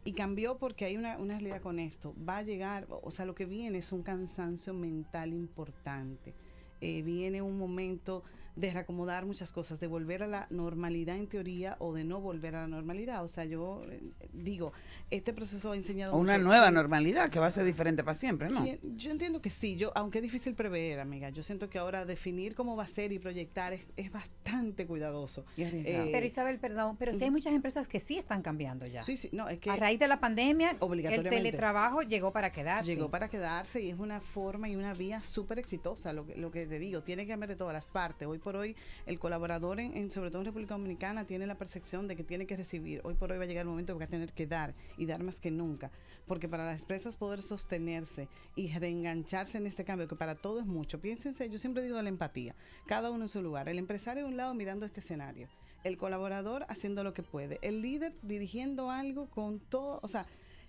[0.07, 2.15] Y cambió porque hay una, una realidad con esto.
[2.27, 6.33] Va a llegar, o sea, lo que viene es un cansancio mental importante.
[6.81, 8.23] Eh, viene un momento
[8.57, 12.57] de reacomodar muchas cosas, de volver a la normalidad en teoría o de no volver
[12.57, 13.23] a la normalidad.
[13.23, 14.01] O sea, yo eh,
[14.33, 14.73] digo,
[15.11, 18.49] este proceso ha enseñado una mucho- nueva normalidad que va a ser diferente para siempre,
[18.49, 18.67] ¿no?
[18.97, 22.55] Yo entiendo que sí, yo, aunque es difícil prever, amiga, yo siento que ahora definir
[22.55, 25.45] cómo va a ser y proyectar es, es bastante cuidadoso.
[25.57, 29.03] Eh, pero Isabel, perdón, pero sí hay muchas empresas que sí están cambiando ya.
[29.03, 32.91] Sí, sí, no, es que a raíz de la pandemia, el teletrabajo llegó para quedarse.
[32.91, 36.51] Llegó para quedarse y es una forma y una vía súper exitosa, lo que, lo
[36.51, 38.27] que te digo, tiene que haber de todas las partes.
[38.27, 42.07] Hoy por hoy el colaborador, en, en- sobre todo en República Dominicana, tiene la percepción
[42.07, 43.01] de que tiene que recibir.
[43.03, 45.07] Hoy por hoy va a llegar el momento que va a tener que dar y
[45.07, 45.91] dar más que nunca.
[46.29, 50.67] Porque para las empresas poder sostenerse y reengancharse en este cambio, que para todo es
[50.67, 52.55] mucho, piénsense, yo siempre digo la empatía,
[52.87, 53.69] cada uno en su lugar.
[53.69, 55.49] El empresario de un lado mirando este escenario,
[55.83, 60.27] el colaborador haciendo lo que puede, el líder dirigiendo algo con todo, o sea,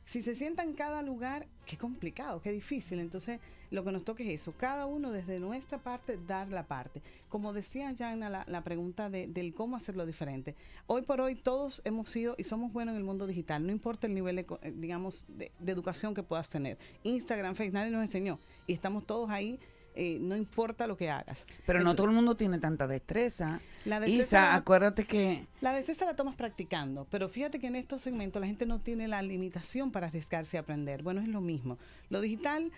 [0.07, 2.99] si se sienta en cada lugar, qué complicado, qué difícil.
[2.99, 3.41] Entonces,
[3.71, 7.01] lo que nos toca es eso, cada uno desde nuestra parte dar la parte.
[7.27, 10.55] Como decía Jana, la, la pregunta de, del cómo hacerlo diferente.
[10.87, 14.07] Hoy por hoy todos hemos sido y somos buenos en el mundo digital, no importa
[14.07, 16.77] el nivel, eco- eh, digamos, de, de educación que puedas tener.
[17.03, 19.59] Instagram, Facebook, nadie nos enseñó y estamos todos ahí,
[19.97, 21.45] eh, no importa lo que hagas.
[21.65, 23.59] Pero no todo el mundo tiene tanta destreza.
[23.85, 27.75] La destreza Isa, la- acuérdate que la destreza la tomas practicando, pero fíjate que en
[27.75, 31.03] estos segmentos la gente no tiene la limitación para arriesgarse a aprender.
[31.03, 31.77] Bueno, es lo mismo.
[32.09, 32.71] Lo digital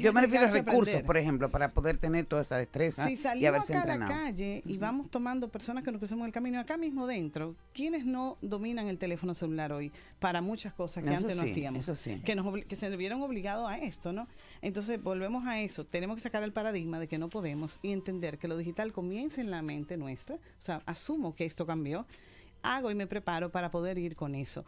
[0.00, 1.04] yo me refiero a recursos, aprender.
[1.06, 4.24] por ejemplo, para poder tener toda esa destreza Si y haberse acá a la entrenado.
[4.24, 8.38] calle y vamos tomando personas que nos cruzamos el camino acá mismo dentro, ¿quiénes no
[8.40, 11.80] dominan el teléfono celular hoy para muchas cosas que Eso antes no hacíamos?
[11.80, 12.20] eso sí.
[12.22, 14.28] Que, nos que se vieron obligados a esto, ¿no?
[14.62, 15.84] Entonces, volvemos a eso.
[15.84, 19.40] Tenemos que sacar el paradigma de que no podemos y entender que lo digital comienza
[19.40, 20.36] en la mente nuestra.
[20.36, 22.06] O sea, asumo que esto cambió,
[22.62, 24.64] hago y me preparo para poder ir con eso.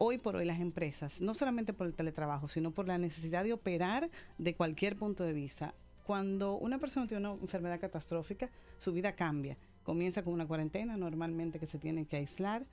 [0.00, 3.52] Hoy por hoy las empresas, no solamente por el teletrabajo, sino por la necesidad de
[3.52, 4.08] operar
[4.38, 5.74] de cualquier punto de vista.
[6.06, 9.56] Cuando una persona tiene una enfermedad catastrófica, su vida cambia.
[9.82, 12.64] Comienza con una cuarentena normalmente que se tiene que aislar,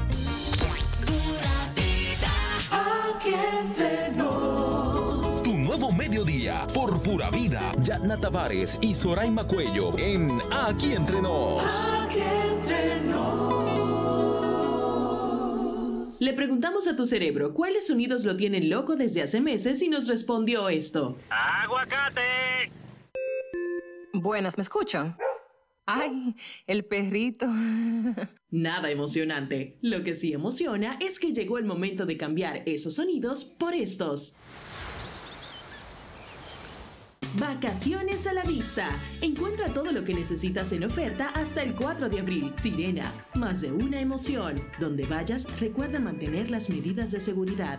[6.16, 7.72] Mediodía por pura vida.
[7.82, 11.62] Yatna Tavares y Soraima Cuello en Aquí Entre Nos.
[12.00, 13.66] Aquí entre nos.
[16.18, 20.08] Le preguntamos a tu cerebro cuáles sonidos lo tienen loco desde hace meses y nos
[20.08, 21.18] respondió esto.
[21.28, 22.72] ¡Aguacate!
[24.14, 25.18] Buenas, ¿me escuchan?
[25.84, 26.34] Ay,
[26.66, 27.46] el perrito.
[28.50, 29.76] Nada emocionante.
[29.82, 34.34] Lo que sí emociona es que llegó el momento de cambiar esos sonidos por estos.
[37.38, 38.88] Vacaciones a la vista.
[39.20, 42.54] Encuentra todo lo que necesitas en oferta hasta el 4 de abril.
[42.56, 44.62] Sirena, más de una emoción.
[44.80, 47.78] Donde vayas, recuerda mantener las medidas de seguridad.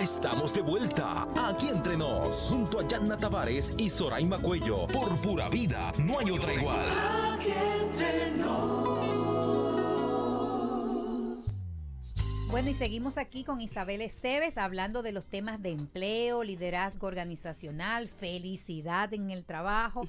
[0.00, 1.28] estamos de vuelta.
[1.36, 4.86] Aquí entre nos, junto a Yanna Tavares y Soraima Cuello.
[4.86, 6.86] Por pura vida, no hay otra igual.
[7.34, 8.72] Aquí entre nos.
[12.50, 18.08] Bueno, y seguimos aquí con Isabel Esteves hablando de los temas de empleo, liderazgo organizacional,
[18.08, 20.02] felicidad en el trabajo.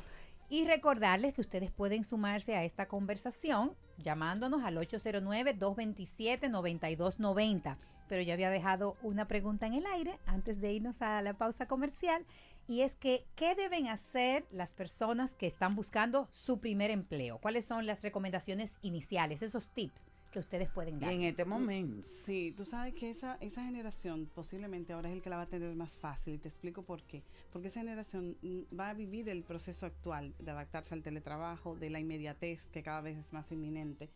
[0.50, 7.78] Y recordarles que ustedes pueden sumarse a esta conversación llamándonos al 809-227-9290.
[8.10, 11.68] Pero yo había dejado una pregunta en el aire antes de irnos a la pausa
[11.68, 12.26] comercial
[12.68, 17.40] y es que, ¿qué deben hacer las personas que están buscando su primer empleo?
[17.40, 21.12] ¿Cuáles son las recomendaciones iniciales, esos tips que ustedes pueden dar?
[21.24, 21.46] este
[22.04, 25.48] Sí, tú sabes que esa, esa generación posiblemente ahora es el que la va a
[25.48, 27.24] tener más fácil y te explico por qué.
[27.52, 31.92] Porque esa generación mm, va a vivir el proceso actual de adaptarse al teletrabajo, de
[31.92, 34.10] la inmediatez que cada vez es más inminente.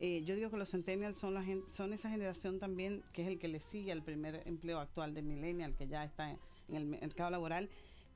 [0.00, 3.38] Eh, yo digo que los centennials son, la son esa generación también que es el
[3.38, 7.30] que le sigue al primer empleo actual de millennial que ya está en el mercado
[7.30, 7.68] laboral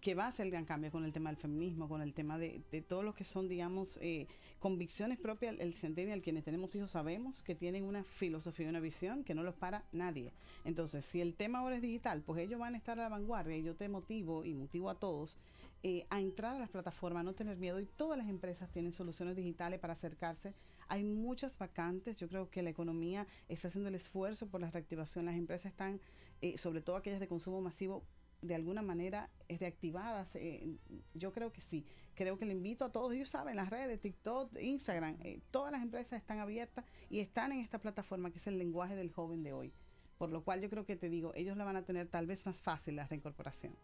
[0.05, 2.37] que va a hacer el gran cambio con el tema del feminismo, con el tema
[2.37, 5.57] de, de todo lo que son, digamos, eh, convicciones propias.
[5.59, 9.43] El centennial, quienes tenemos hijos, sabemos que tienen una filosofía y una visión que no
[9.43, 10.35] los para nadie.
[10.67, 13.57] Entonces, si el tema ahora es digital, pues ellos van a estar a la vanguardia
[13.57, 15.39] y yo te motivo y motivo a todos
[15.83, 17.81] eh, a entrar a las plataformas, no tener miedo.
[17.81, 20.55] Y todas las empresas tienen soluciones digitales para acercarse.
[20.89, 22.19] Hay muchas vacantes.
[22.19, 25.25] Yo creo que la economía está haciendo el esfuerzo por la reactivación.
[25.25, 25.99] Las empresas están,
[26.43, 28.03] eh, sobre todo aquellas de consumo masivo,
[28.47, 30.37] de alguna manera eh, reactivadas.
[30.37, 30.77] eh,
[31.15, 31.85] yo creo que sí.
[32.15, 35.83] Creo que le invito a todos, ellos saben, las redes, TikTok, Instagram, eh, todas las
[35.83, 39.53] empresas están abiertas y están en esta plataforma que es el lenguaje del joven de
[39.53, 39.73] hoy.
[40.17, 42.47] Por lo cual yo creo que te digo, ellos la van a tener tal vez
[42.47, 43.75] más fácil la reincorporación.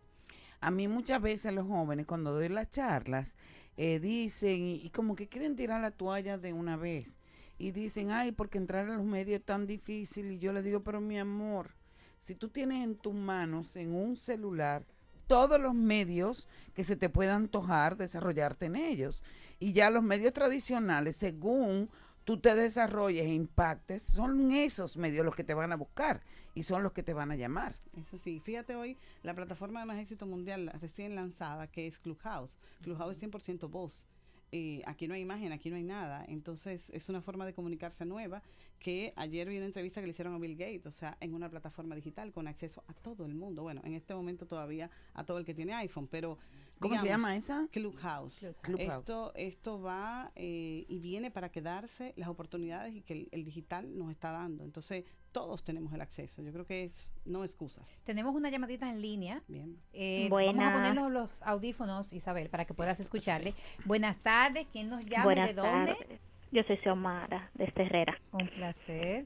[0.61, 3.37] A mí muchas veces los jóvenes cuando doy las charlas
[3.77, 7.17] eh, dicen y, y como que quieren tirar la toalla de una vez
[7.59, 10.85] y dicen, ay, porque entrar a los medios es tan difícil y yo les digo,
[10.85, 11.75] pero mi amor,
[12.21, 14.85] si tú tienes en tus manos, en un celular,
[15.27, 19.25] todos los medios que se te puedan antojar desarrollarte en ellos.
[19.59, 21.89] Y ya los medios tradicionales, según
[22.25, 26.23] tú te desarrolles e impactes, son esos medios los que te van a buscar
[26.55, 27.77] y son los que te van a llamar.
[27.97, 32.59] Eso sí, fíjate hoy la plataforma de más éxito mundial recién lanzada que es Clubhouse.
[32.83, 34.07] Clubhouse es 100% voz.
[34.53, 36.25] Eh, aquí no hay imagen, aquí no hay nada.
[36.29, 38.43] Entonces es una forma de comunicarse nueva
[38.81, 41.49] que ayer vi una entrevista que le hicieron a Bill Gates, o sea, en una
[41.49, 43.63] plataforma digital con acceso a todo el mundo.
[43.63, 46.39] Bueno, en este momento todavía a todo el que tiene iPhone, pero...
[46.81, 47.69] ¿Cómo se llama esa?
[47.71, 48.47] Clubhouse.
[48.63, 48.89] Clubhouse.
[48.89, 53.99] Esto, esto va eh, y viene para quedarse las oportunidades y que el, el digital
[53.99, 54.65] nos está dando.
[54.65, 56.43] Entonces, todos tenemos el acceso.
[56.43, 58.01] Yo creo que es no excusas.
[58.05, 59.43] Tenemos una llamadita en línea.
[59.47, 59.79] Bien.
[59.93, 63.55] Eh, vamos a ponernos los audífonos, Isabel, para que puedas escucharle.
[63.85, 65.95] Buenas tardes, ¿quién nos llama y de dónde?
[65.95, 66.21] tardes.
[66.53, 68.19] Yo soy Xiomara, desde Herrera.
[68.33, 69.25] Un placer.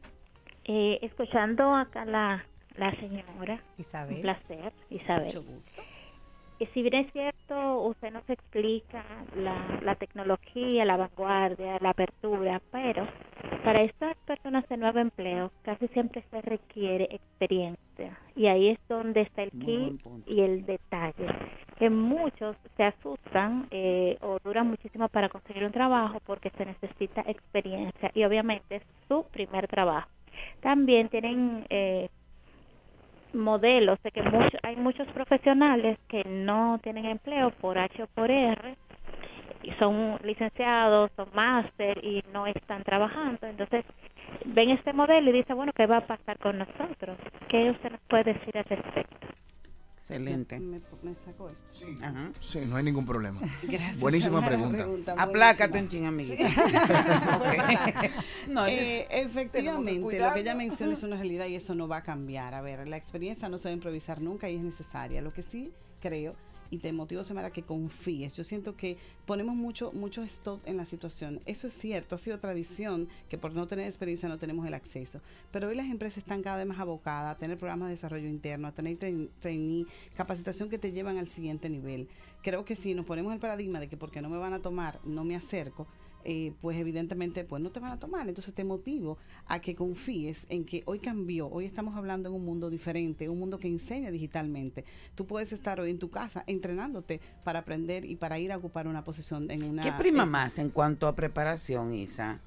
[0.64, 2.44] Eh, escuchando acá la,
[2.76, 3.60] la señora.
[3.78, 4.16] Isabel.
[4.16, 5.24] Un placer, Isabel.
[5.26, 5.82] Mucho gusto.
[6.58, 9.04] Y si bien es cierto, usted nos explica
[9.36, 13.06] la, la tecnología, la vanguardia, la apertura, pero
[13.64, 18.18] para estas personas de nuevo empleo casi siempre se requiere experiencia.
[18.36, 21.26] Y ahí es donde está el key y el detalle.
[21.78, 27.22] Que muchos se asustan eh, o duran muchísimo para conseguir un trabajo porque se necesita
[27.26, 30.08] experiencia y obviamente es su primer trabajo.
[30.60, 32.08] También tienen eh,
[33.34, 38.30] modelos de que mucho- hay muchos profesionales que no tienen empleo por H o por
[38.30, 38.76] R
[39.62, 43.46] y son licenciados, son máster y no están trabajando.
[43.46, 43.84] Entonces,
[44.46, 47.18] ven este modelo y dicen, bueno, ¿qué va a pasar con nosotros?
[47.48, 49.26] ¿Qué usted nos puede decir al respecto?
[50.04, 50.60] Excelente.
[50.60, 51.86] Me, me sacó esto.
[52.02, 52.30] Ajá.
[52.46, 53.40] Sí, no hay ningún problema.
[53.62, 54.00] Gracias.
[54.00, 54.76] Buenísima pregunta.
[54.76, 56.46] pregunta Aplácate un ching, amiguita.
[58.48, 62.02] No, Eh, efectivamente, lo que ella menciona es una realidad y eso no va a
[62.02, 62.52] cambiar.
[62.52, 65.22] A ver, la experiencia no se va a improvisar nunca y es necesaria.
[65.22, 66.34] Lo que sí creo
[66.74, 68.36] y te motivo, Samara, que confíes.
[68.36, 68.96] Yo siento que
[69.26, 71.40] ponemos mucho, mucho stop en la situación.
[71.46, 75.20] Eso es cierto, ha sido tradición que por no tener experiencia no tenemos el acceso.
[75.52, 78.66] Pero hoy las empresas están cada vez más abocadas a tener programas de desarrollo interno,
[78.66, 82.08] a tener train- trainee, capacitación que te llevan al siguiente nivel.
[82.42, 84.98] Creo que si nos ponemos el paradigma de que porque no me van a tomar,
[85.04, 85.86] no me acerco,
[86.24, 88.28] eh, pues evidentemente pues no te van a tomar.
[88.28, 92.44] Entonces te motivo a que confíes en que hoy cambió, hoy estamos hablando en un
[92.44, 94.84] mundo diferente, un mundo que enseña digitalmente.
[95.14, 98.86] Tú puedes estar hoy en tu casa entrenándote para aprender y para ir a ocupar
[98.86, 99.82] una posición en una...
[99.82, 102.40] ¿Qué prima en- más en cuanto a preparación, Isa?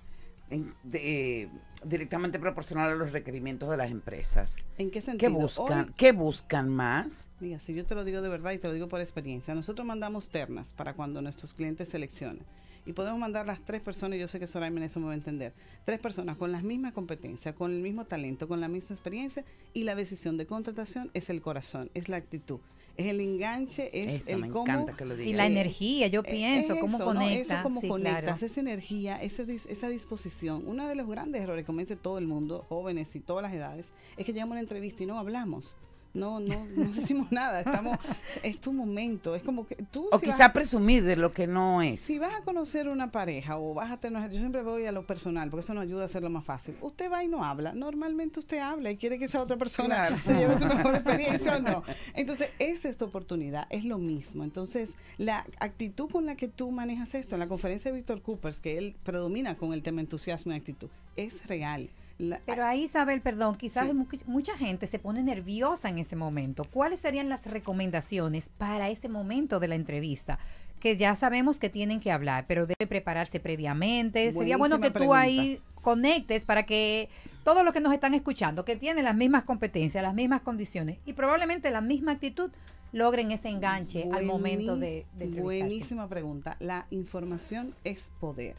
[0.49, 1.49] En- de- eh,
[1.83, 4.57] directamente proporcional a los requerimientos de las empresas.
[4.77, 5.31] ¿En qué ¿Qué sentido?
[5.33, 7.27] buscan, Hoy- ¿Qué buscan más?
[7.41, 9.85] Mira, si yo te lo digo de verdad y te lo digo por experiencia, nosotros
[9.85, 12.43] mandamos ternas para cuando nuestros clientes seleccionen.
[12.87, 15.15] Y podemos mandar las tres personas, yo sé que Soraya en eso me va a
[15.15, 15.53] entender,
[15.85, 19.83] tres personas con las mismas competencias, con el mismo talento, con la misma experiencia y
[19.83, 22.59] la decisión de contratación es el corazón, es la actitud,
[22.95, 24.63] es el enganche, es Eso, el me cómo...
[24.71, 25.29] encanta que lo digas.
[25.31, 27.19] Y la energía, yo Eh, pienso, es cómo eso, ¿no?
[27.19, 27.53] conecta.
[27.55, 28.45] Eso cómo sí, conectas, claro.
[28.45, 30.63] esa energía, esa, dis- esa disposición.
[30.65, 33.91] Uno de los grandes errores que comete todo el mundo, jóvenes y todas las edades,
[34.15, 35.75] es que llegamos a una entrevista y no hablamos.
[36.17, 37.59] No, no, no decimos nada.
[37.59, 37.97] Estamos,
[38.43, 39.35] es tu momento.
[39.35, 40.07] Es como que tú.
[40.11, 41.99] O si quizá presumir de lo que no es.
[42.01, 45.05] si vas a conocer una pareja o vas a tener, yo siempre voy a lo
[45.05, 46.75] personal porque eso nos ayuda a hacerlo más fácil.
[46.81, 47.73] Usted va y no habla.
[47.73, 50.17] Normalmente usted habla y quiere que esa otra persona Claro.
[50.21, 51.83] se lleve su mejor experiencia o no.
[52.13, 54.43] Entonces, esa es tu oportunidad, es lo mismo.
[54.43, 58.59] Entonces, la actitud con la que tú manejas esto, en la conferencia de Víctor Coopers,
[58.59, 61.89] que él predomina con el tema entusiasmo y actitud, es real.
[62.19, 64.19] La- Pero ahí, Isabel, perdón, quizás Sí.
[64.25, 66.63] mucha gente se pone nerviosa en ese momento.
[66.65, 70.39] ¿Cuáles serían las recomendaciones para ese momento de la entrevista?
[70.79, 74.31] Que ya sabemos que tienen que hablar, pero debe prepararse previamente.
[74.33, 77.09] Sería bueno que tú ahí conectes para que
[77.43, 81.13] todos los que nos están escuchando, que tienen las mismas competencias, las mismas condiciones y
[81.13, 82.51] probablemente la misma actitud,
[82.93, 85.27] logren ese enganche al momento de, de.
[85.27, 86.57] Buenísima pregunta.
[86.59, 88.55] La información es poder.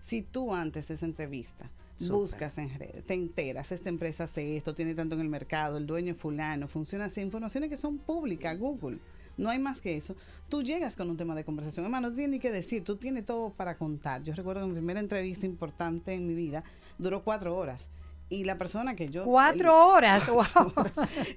[0.00, 1.70] Si tú antes de esa entrevista
[2.06, 5.86] Buscas en redes, te enteras, esta empresa hace esto, tiene tanto en el mercado, el
[5.86, 8.98] dueño es fulano, funciona así, informaciones que son públicas, Google.
[9.36, 10.16] No hay más que eso.
[10.48, 11.84] Tú llegas con un tema de conversación.
[11.84, 14.22] Hermano, no tienes ni que decir, tú tienes todo para contar.
[14.24, 16.64] Yo recuerdo que mi primera entrevista importante en mi vida
[16.98, 17.88] duró cuatro horas.
[18.30, 19.24] Y la persona que yo...
[19.24, 20.72] Cuatro horas, wow.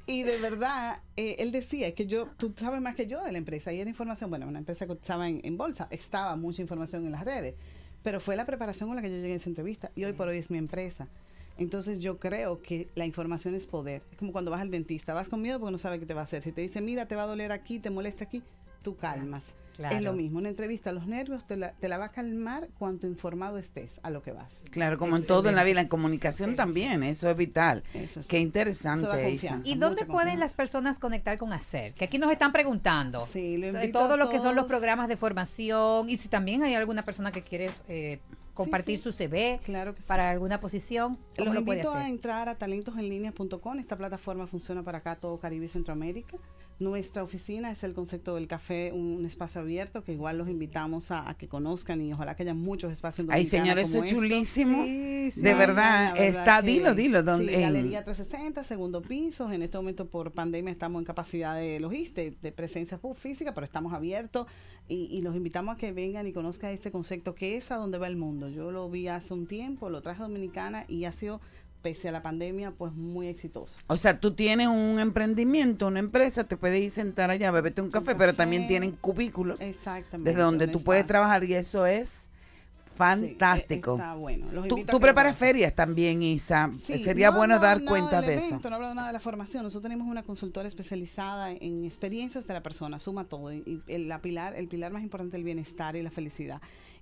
[0.08, 3.32] y de verdad, eh, él decía es que yo, tú sabes más que yo de
[3.32, 3.72] la empresa.
[3.72, 7.12] Y era información, bueno, una empresa que estaba en, en bolsa, estaba mucha información en
[7.12, 7.56] las redes.
[8.04, 9.92] Pero fue la preparación con la que yo llegué a esa entrevista.
[9.96, 11.08] Y hoy por hoy es mi empresa.
[11.58, 14.02] Entonces yo creo que la información es poder.
[14.12, 16.22] Es como cuando vas al dentista, vas con miedo porque no sabes qué te va
[16.22, 16.42] a hacer.
[16.42, 18.42] Si te dice, mira, te va a doler aquí, te molesta aquí,
[18.82, 19.54] tú calmas.
[19.78, 19.96] Claro.
[19.96, 23.08] Es lo mismo, una entrevista, los nervios te la, te la va a calmar cuanto
[23.08, 24.62] informado estés a lo que vas.
[24.70, 27.82] Claro, como en todo en la vida, en comunicación también, eso es vital.
[27.94, 28.28] Eso sí.
[28.30, 29.62] Qué interesante, Eso.
[29.64, 31.94] ¿Y dónde pueden las personas conectar con hacer?
[31.94, 33.22] Que aquí nos están preguntando.
[33.22, 36.28] Sí, lo De invito todo a lo que son los programas de formación y si
[36.28, 38.20] también hay alguna persona que quiere eh,
[38.54, 39.06] compartir sí.
[39.06, 40.08] su CV Claro que sí.
[40.08, 42.12] para alguna posición, ¿cómo Los lo puede invito a hacer?
[42.12, 43.80] entrar a talentosenlinea.com.
[43.80, 46.38] Esta plataforma funciona para acá, todo Caribe y Centroamérica.
[46.82, 51.30] Nuestra oficina es el concepto del café, un espacio abierto que igual los invitamos a,
[51.30, 54.84] a que conozcan y ojalá que haya muchos espacios en Ay, señor, eso es chulísimo.
[54.86, 55.42] Sí, sí.
[55.42, 57.22] de verdad, está, dilo, dilo.
[57.22, 59.52] Donde, Sí, Galería 360, segundo piso.
[59.52, 63.94] En este momento por pandemia estamos en capacidad de logística, de presencia física, pero estamos
[63.94, 64.48] abiertos
[64.88, 68.00] y, y los invitamos a que vengan y conozcan este concepto que es a donde
[68.00, 68.50] va el mundo.
[68.50, 71.42] Yo lo vi hace un tiempo, lo traje a Dominicana y ha sido,
[71.82, 73.78] pese a la pandemia, pues muy exitoso.
[73.88, 77.92] O sea, tú tienes un emprendimiento, una empresa, te puedes ir sentar allá, beberte un
[77.92, 80.30] café, pero también tienen cubículos Exactamente.
[80.30, 82.30] desde donde tú puedes trabajar y eso es
[82.96, 83.96] fantástico.
[83.96, 84.48] está bueno.
[84.68, 86.70] Tú, preparas ferias también, Isa.
[86.74, 88.60] Sí, Sería no bueno dar cuenta de eso.
[88.64, 89.64] No hablo nada de la formación.
[89.64, 93.52] Nosotros tenemos una consultora especializada en experiencias de la persona, suma todo.
[93.54, 96.62] Y el, la pilar, el pilar más importante es el bienestar y la felicidad.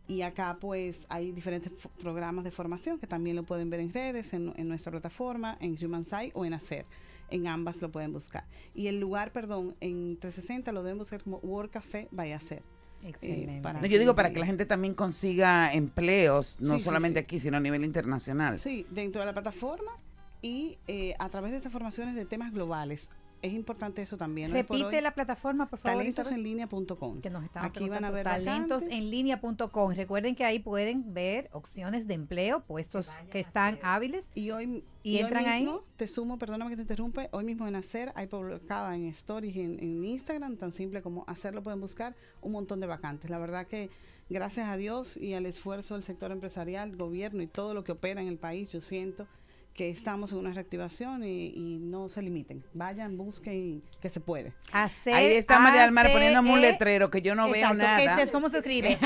[0.09, 4.33] Y acá pues hay diferentes programas de formación que también lo pueden ver en redes,
[4.33, 6.87] en, en nuestra plataforma, en Human Site o en Hacer.
[7.29, 8.43] En ambas lo pueden buscar.
[8.73, 12.63] Y el lugar, perdón, en 360 lo deben buscar como Work Café by Hacer.
[13.03, 13.61] Excelente.
[13.61, 17.19] para No, yo digo para que la gente también consiga empleos, no Sí, sí, solamente
[17.19, 17.23] sí.
[17.25, 18.57] aquí, sino a nivel internacional.
[18.57, 19.91] Sí, dentro de la plataforma
[20.41, 23.11] y eh, a través de estas formaciones de temas globales.
[23.41, 24.51] Es importante eso también.
[24.51, 25.99] Repite hoy, la plataforma, por favor.
[25.99, 27.21] Talentosenlinea.com.
[27.21, 29.93] que nos estaban Aquí van a ver talentosenlinea.com.
[29.93, 34.29] Recuerden que ahí pueden ver opciones de empleo, puestos que están hábiles.
[34.35, 37.29] Y hoy y, hoy entran mismo, Te sumo, perdóname que te interrumpe.
[37.31, 41.23] Hoy mismo en Hacer hay publicada en Stories y en, en Instagram, tan simple como
[41.27, 43.29] hacerlo, pueden buscar un montón de vacantes.
[43.29, 43.89] La verdad que
[44.29, 48.21] gracias a Dios y al esfuerzo del sector empresarial, gobierno y todo lo que opera
[48.21, 49.27] en el país, yo siento
[49.73, 52.65] que estamos en una reactivación y, y no se limiten.
[52.73, 54.53] Vayan, busquen, que se puede.
[54.73, 58.05] Ahí está María del Mar poniéndome un ACE, letrero que yo no veo Exacto, ¿qué
[58.05, 58.21] nada.
[58.23, 58.97] es- ¿Cómo se escribe?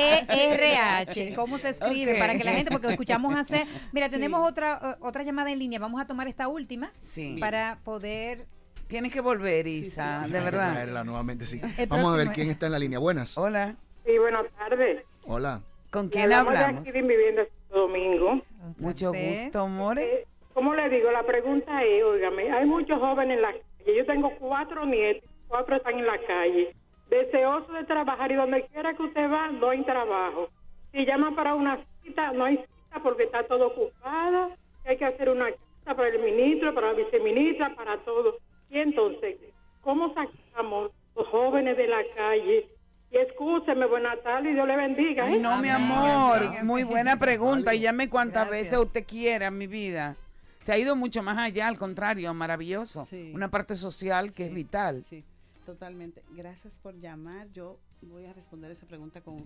[0.00, 1.34] A-C-E-R-H.
[1.36, 2.16] ¿Cómo se escribe?
[2.18, 3.66] Para que la gente, porque escuchamos hacer.
[3.92, 5.78] Mira, tenemos otra, otra llamada en línea.
[5.78, 7.36] Vamos a tomar esta última Sí.
[7.40, 8.46] para poder.
[8.88, 10.72] Tienes que volver, Isa, Sí, de verdad.
[10.72, 11.60] traerla nuevamente, sí.
[11.78, 12.98] El Vamos a ver quién está en la línea.
[12.98, 13.38] Buenas.
[13.38, 13.76] Hola.
[14.04, 15.04] Sí, buenas tardes.
[15.26, 15.62] Hola.
[15.92, 16.80] ¿Con quién hablamos de hablamos?
[16.82, 18.42] aquí de Vivienda Santo Domingo.
[18.78, 20.02] Mucho gusto, More.
[20.02, 21.10] Eh, ¿Cómo le digo?
[21.10, 23.96] La pregunta es, óigame, hay muchos jóvenes en la calle.
[23.96, 26.74] Yo tengo cuatro nietos, cuatro están en la calle.
[27.08, 30.48] Deseosos de trabajar y donde quiera que usted va, no hay trabajo.
[30.92, 34.52] Si llaman para una cita, no hay cita porque está todo ocupado.
[34.84, 38.36] Hay que hacer una cita para el ministro, para la viceministra, para todo.
[38.70, 39.36] Y entonces,
[39.82, 42.68] ¿cómo sacamos los jóvenes de la calle?
[43.12, 45.24] Y escúcheme, buenas tardes y Dios le bendiga.
[45.24, 45.38] Ay, ¿eh?
[45.38, 46.62] no, mi amor.
[46.64, 47.74] Muy buena pregunta.
[47.74, 50.16] Y llame cuantas veces usted quiera, mi vida.
[50.60, 53.04] Se ha ido mucho más allá, al contrario, maravilloso.
[53.06, 53.32] Sí.
[53.34, 55.04] Una parte social que es vital.
[55.08, 55.24] Sí,
[55.66, 56.22] totalmente.
[56.36, 57.48] Gracias por llamar.
[57.52, 59.38] Yo voy a responder esa pregunta con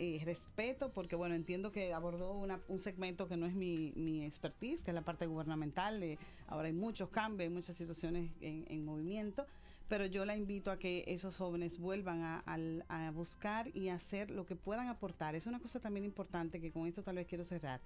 [0.00, 4.24] eh, respeto, porque bueno, entiendo que abordó una- un segmento que no es mi, mi
[4.24, 6.02] expertise, que es la parte gubernamental.
[6.02, 9.46] eh, ahora hay muchos cambios, hay muchas situaciones en, en movimiento,
[9.88, 14.54] pero yo la invito a que esos jóvenes vuelvan a, buscar y hacer lo que
[14.54, 15.34] puedan aportar.
[15.34, 17.80] Es una cosa también importante que con esto tal vez quiero cerrar.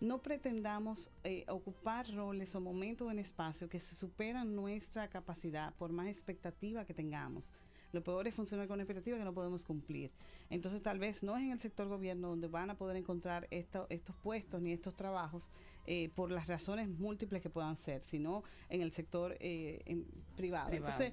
[0.00, 5.90] No pretendamos eh, ocupar roles o momentos en espacio que se superan nuestra capacidad por
[5.90, 7.50] más expectativa que tengamos.
[7.92, 10.12] Lo peor es funcionar con una expectativa que no podemos cumplir.
[10.50, 13.86] Entonces tal vez no es en el sector gobierno donde van a poder encontrar esto-
[13.90, 15.50] estos puestos ni estos trabajos
[15.86, 20.04] eh, por las razones múltiples que puedan ser, sino en el sector eh, en-
[20.36, 20.68] privado.
[20.68, 20.92] Privado.
[21.02, 21.12] Entonces,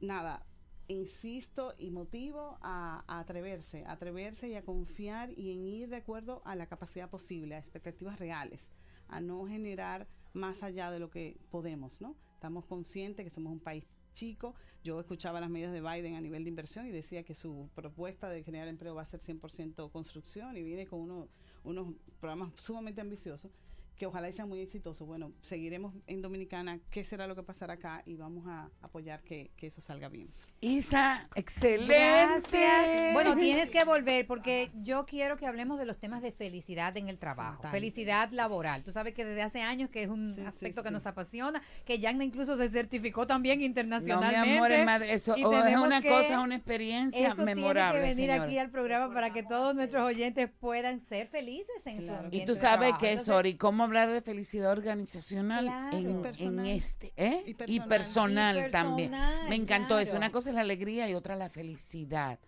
[0.00, 0.46] nada,
[0.86, 5.96] insisto y motivo a, a atreverse, a atreverse y a confiar y en ir de
[5.96, 8.70] acuerdo a la capacidad posible, a expectativas reales,
[9.08, 12.14] a no generar más allá de lo que podemos, ¿no?
[12.34, 13.84] Estamos conscientes que somos un país
[14.14, 14.54] chico.
[14.82, 18.28] Yo escuchaba las medidas de Biden a nivel de inversión y decía que su propuesta
[18.30, 21.28] de generar empleo va a ser 100% construcción y viene con uno-
[21.64, 23.50] unos programas sumamente ambiciosos
[23.96, 25.06] que ojalá y sean muy exitosos.
[25.06, 29.50] Bueno, seguiremos en Dominicana, qué será lo que pasará acá y vamos a apoyar que,
[29.56, 30.28] que eso salga bien.
[30.60, 31.94] Isa, excelente.
[31.94, 33.12] Gracias.
[33.14, 37.08] Bueno, tienes que volver porque yo quiero que hablemos de los temas de felicidad en
[37.08, 37.70] el trabajo, Total.
[37.72, 38.82] felicidad laboral.
[38.82, 40.94] Tú sabes que desde hace años que es un Sí, sí, aspecto que sí.
[40.94, 44.56] nos apasiona, que Yagna incluso se certificó también No, mi internacionalmente.
[44.56, 48.00] amor, es madre, eso Y oh, es una que- cosa, una experiencia Eso memorable.
[48.00, 48.44] tiene que venir señora.
[48.48, 52.56] aquí al programa para que todos nuestros oyentes puedan ser felices en su Y tú
[52.56, 52.98] sabes trabajo.
[53.00, 56.22] que, Sori, cómo hablar de felicidad organizacional Claro.
[56.38, 57.42] en, este, ¿eh?
[57.46, 58.70] Y Y personal.
[58.70, 59.10] también.
[59.10, 60.12] personal, Me encantó eso.
[60.12, 60.18] claro.
[60.26, 62.38] Una cosa es la alegría y otra la felicidad.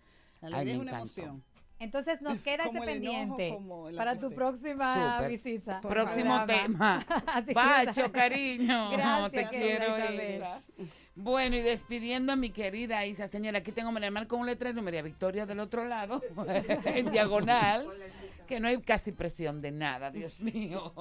[0.41, 1.21] La Ay, alegría me es una encantó.
[1.21, 1.43] emoción.
[1.79, 3.57] Entonces nos queda ese Como pendiente
[3.95, 5.79] para tu próxima visita.
[5.81, 7.05] Por Próximo Programa.
[7.05, 7.05] tema.
[7.53, 8.89] Pacho, cariño.
[8.91, 9.95] Gracias, te quiero.
[9.97, 10.59] Isa.
[11.15, 14.79] Bueno, y despidiendo a mi querida Isa, señora, aquí tengo María Mar con un letrero
[14.79, 16.21] y María Victoria del otro lado,
[16.85, 17.87] en diagonal,
[18.47, 20.93] que no hay casi presión de nada, Dios mío.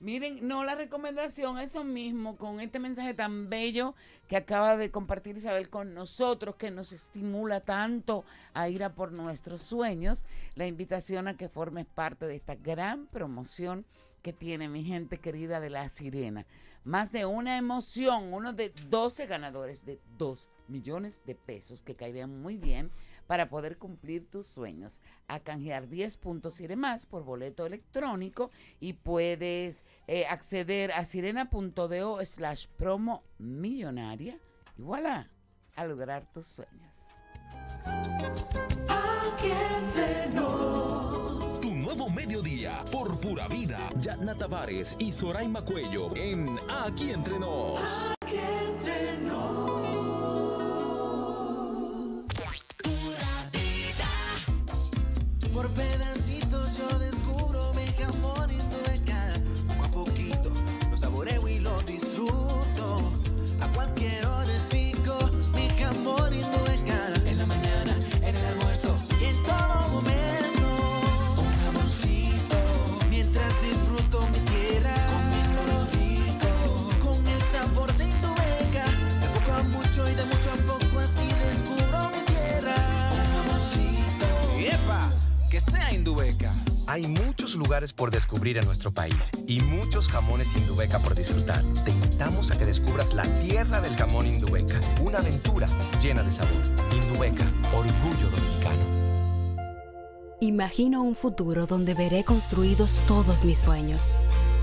[0.00, 3.94] Miren, no, la recomendación, eso mismo, con este mensaje tan bello
[4.28, 9.12] que acaba de compartir Isabel con nosotros, que nos estimula tanto a ir a por
[9.12, 10.26] nuestros sueños,
[10.56, 13.86] la invitación a que formes parte de esta gran promoción
[14.22, 16.46] que tiene mi gente querida de La Sirena.
[16.82, 22.42] Más de una emoción, uno de 12 ganadores de 2 millones de pesos que caerían
[22.42, 22.90] muy bien
[23.26, 25.00] para poder cumplir tus sueños.
[25.28, 28.50] A canjear 10 puntos Sire más por boleto electrónico
[28.80, 34.38] y puedes eh, acceder a sirena.do slash promo millonaria
[34.76, 35.30] y voilà,
[35.76, 37.08] a lograr tus sueños.
[38.88, 41.60] Aquí entre nos.
[41.60, 43.88] Tu nuevo mediodía por pura vida.
[44.00, 48.12] Yatna Tavares y Soraima Cuello en Aquí Entre Nos.
[48.20, 49.16] Aquí entre
[86.94, 91.64] Hay muchos lugares por descubrir en nuestro país y muchos jamones Indubeca por disfrutar.
[91.84, 95.66] Te invitamos a que descubras la tierra del jamón Indubeca, una aventura
[96.00, 96.52] llena de sabor.
[96.92, 97.42] Indubeca,
[97.72, 98.78] orgullo dominicano.
[100.38, 104.14] Imagino un futuro donde veré construidos todos mis sueños,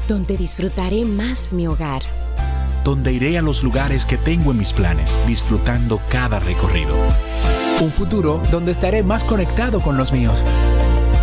[0.08, 2.02] donde disfrutaré más mi hogar.
[2.86, 6.96] donde iré a los lugares que tengo en mis planes, disfrutando cada recorrido.
[7.82, 10.44] Un futuro donde estaré más conectado con los míos.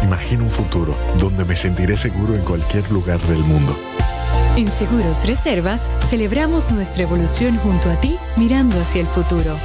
[0.02, 3.76] Imagino un futuro donde me sentiré seguro en cualquier lugar del mundo.
[4.56, 9.56] En Seguros Reservas celebramos nuestra evolución junto a ti mirando hacia el futuro.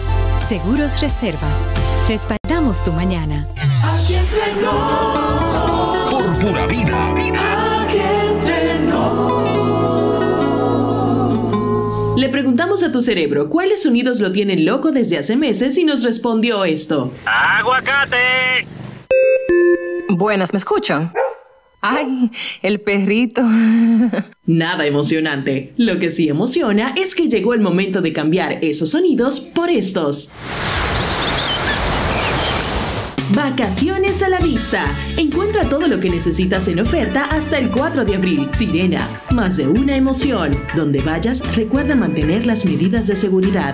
[0.48, 1.72] Seguros Reservas.
[2.08, 3.48] Respaldamos tu mañana.
[3.84, 6.12] Aquí entre nos.
[6.12, 7.12] Por pura vida.
[7.82, 7.98] Aquí
[8.30, 9.54] entre nos.
[12.18, 16.04] Le preguntamos a tu cerebro cuáles sonidos lo tienen loco desde hace meses y nos
[16.04, 17.12] respondió esto.
[17.26, 18.68] ¡Aguacate!
[20.16, 21.12] Buenas, ¿me escuchan?
[21.82, 23.42] Ay, el perrito.
[24.46, 25.74] Nada emocionante.
[25.76, 30.30] Lo que sí emociona es que llegó el momento de cambiar esos sonidos por estos.
[33.34, 34.86] Vacaciones a la vista.
[35.18, 38.50] Encuentra todo lo que necesitas en oferta hasta el 4 de abril.
[38.54, 40.56] Sirena, más de una emoción.
[40.76, 43.74] Donde vayas, recuerda mantener las medidas de seguridad.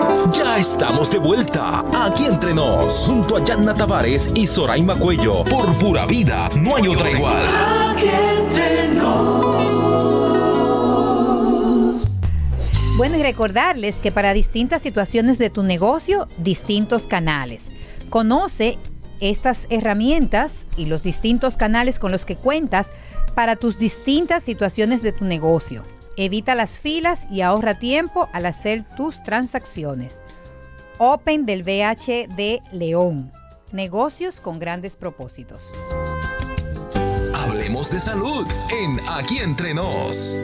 [0.33, 5.43] Ya estamos de vuelta aquí entre nos, junto a Yanna Tavares y Soraima Cuello.
[5.43, 7.45] Por pura vida, no hay otra igual.
[7.89, 9.61] Aquí entre nos.
[12.97, 17.67] Bueno, y recordarles que para distintas situaciones de tu negocio, distintos canales.
[18.09, 18.77] Conoce
[19.21, 22.91] estas herramientas y los distintos canales con los que cuentas
[23.35, 25.83] para tus distintas situaciones de tu negocio.
[26.17, 30.19] Evita las filas y ahorra tiempo al hacer tus transacciones.
[30.97, 33.31] Open del BH de León.
[33.71, 35.71] Negocios con grandes propósitos.
[37.33, 40.37] Hablemos de salud en Aquí entre nos.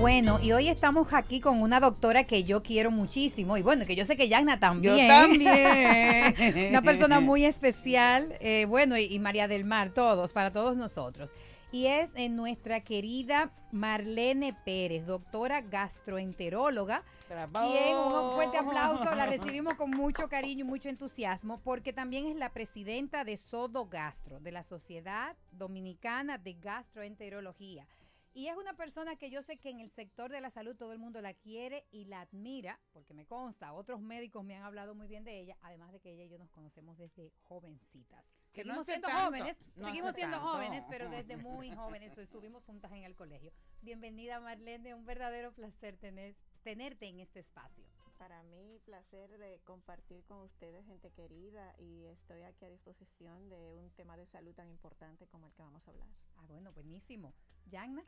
[0.00, 3.96] Bueno, y hoy estamos aquí con una doctora que yo quiero muchísimo y bueno, que
[3.96, 4.96] yo sé que Yagna también.
[4.96, 6.68] Yo también.
[6.70, 11.30] una persona muy especial, eh, bueno, y, y María del Mar, todos, para todos nosotros.
[11.72, 17.02] Y es eh, nuestra querida Marlene Pérez, doctora gastroenteróloga.
[17.28, 22.36] Quien, un fuerte aplauso, la recibimos con mucho cariño y mucho entusiasmo, porque también es
[22.36, 27.86] la presidenta de Sodo Gastro, de la Sociedad Dominicana de Gastroenterología.
[28.32, 30.92] Y es una persona que yo sé que en el sector de la salud todo
[30.92, 34.94] el mundo la quiere y la admira, porque me consta, otros médicos me han hablado
[34.94, 38.30] muy bien de ella, además de que ella y yo nos conocemos desde jovencitas.
[38.56, 40.50] Que no seguimos hace siendo tanto, jóvenes, no seguimos siendo tanto.
[40.50, 43.52] jóvenes, pero desde muy jóvenes pues, estuvimos juntas en el colegio.
[43.82, 47.84] Bienvenida Marlene, un verdadero placer tener, tenerte en este espacio.
[48.16, 53.74] Para mí, placer de compartir con ustedes, gente querida, y estoy aquí a disposición de
[53.74, 56.08] un tema de salud tan importante como el que vamos a hablar.
[56.36, 57.34] Ah, bueno, buenísimo.
[57.66, 58.06] Yagna.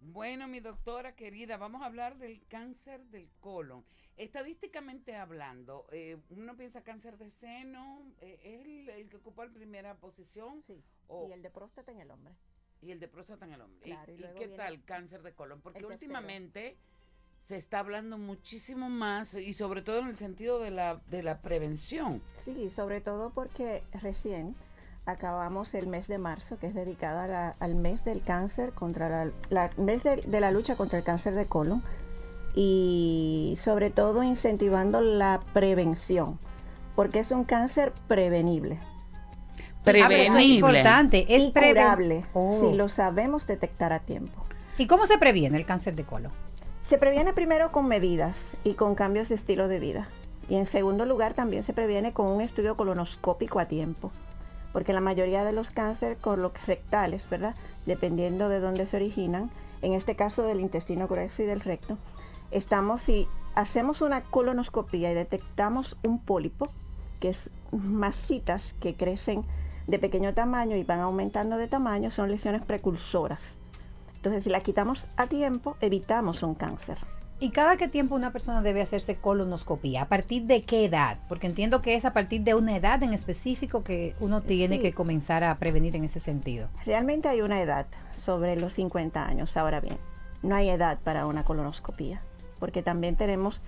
[0.00, 3.84] Bueno, mi doctora querida, vamos a hablar del cáncer del colon.
[4.16, 9.52] Estadísticamente hablando, eh, uno piensa cáncer de seno, eh, ¿es el, el que ocupa la
[9.52, 10.60] primera posición?
[10.60, 10.82] Sí.
[11.08, 12.34] O- Y el de próstata en el hombre.
[12.82, 13.80] y el de próstata en el hombre.
[13.88, 15.60] ¿Y- Claro, y ¿Y, luego qué tal cáncer de colon?
[15.60, 16.76] Porque últimamente
[17.38, 21.40] se está hablando muchísimo más y sobre todo en el sentido de la, de la
[21.40, 22.22] prevención.
[22.34, 24.54] Sí, sobre todo porque recién
[25.06, 29.08] acabamos el mes de marzo, que es dedicado a la- al mes del cáncer contra
[29.08, 31.82] la, la- mes de, de la lucha contra el cáncer de colon
[32.54, 36.38] y sobre todo incentivando la prevención,
[36.94, 38.78] porque es un cáncer prevenible.
[39.84, 40.38] Prevenible.
[40.40, 42.50] es importante, es y preven- curable Oh.
[42.50, 44.42] si lo sabemos detectar a tiempo.
[44.78, 46.32] ¿Y cómo se previene el cáncer de colon?
[46.82, 50.08] Se previene primero con medidas y con cambios de estilo de vida.
[50.48, 54.10] Y en segundo lugar también se previene con un estudio colonoscópico a tiempo.
[54.76, 56.18] Porque la mayoría de los cánceres
[56.66, 57.54] rectales, ¿verdad?
[57.86, 59.50] Dependiendo de dónde se originan,
[59.80, 61.96] en este caso del intestino grueso y del recto,
[62.50, 66.68] estamos, si hacemos una colonoscopía y detectamos un pólipo,
[67.20, 69.46] que es masitas que crecen
[69.86, 73.54] de pequeño tamaño y van aumentando de tamaño, son lesiones precursoras.
[74.16, 76.98] Entonces, si la quitamos a tiempo, evitamos un cáncer.
[77.38, 80.02] ¿Y cada qué tiempo una persona debe hacerse colonoscopía?
[80.02, 81.18] ¿A partir de qué edad?
[81.28, 84.82] Porque entiendo que es a partir de una edad en específico que uno tiene Sí.
[84.82, 86.68] que comenzar a prevenir en ese sentido.
[86.86, 89.54] Realmente hay una edad sobre los 50 años.
[89.58, 89.98] Ahora bien,
[90.42, 92.22] no hay edad para una colonoscopía,
[92.58, 93.60] porque también tenemos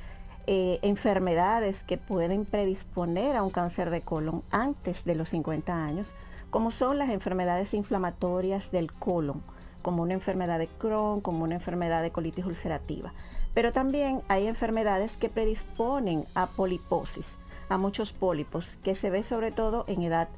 [0.47, 6.14] eh, enfermedades que pueden predisponer a un cáncer de colon antes de los 50 años,
[6.49, 9.43] como son las enfermedades inflamatorias del colon,
[9.83, 13.12] como una enfermedad de Crohn, como una enfermedad de colitis ulcerativa.
[13.59, 17.38] Pero también hay enfermedades que predisponen a poliposis,
[17.68, 20.28] a muchos pólipos, que se ve sobre todo en edad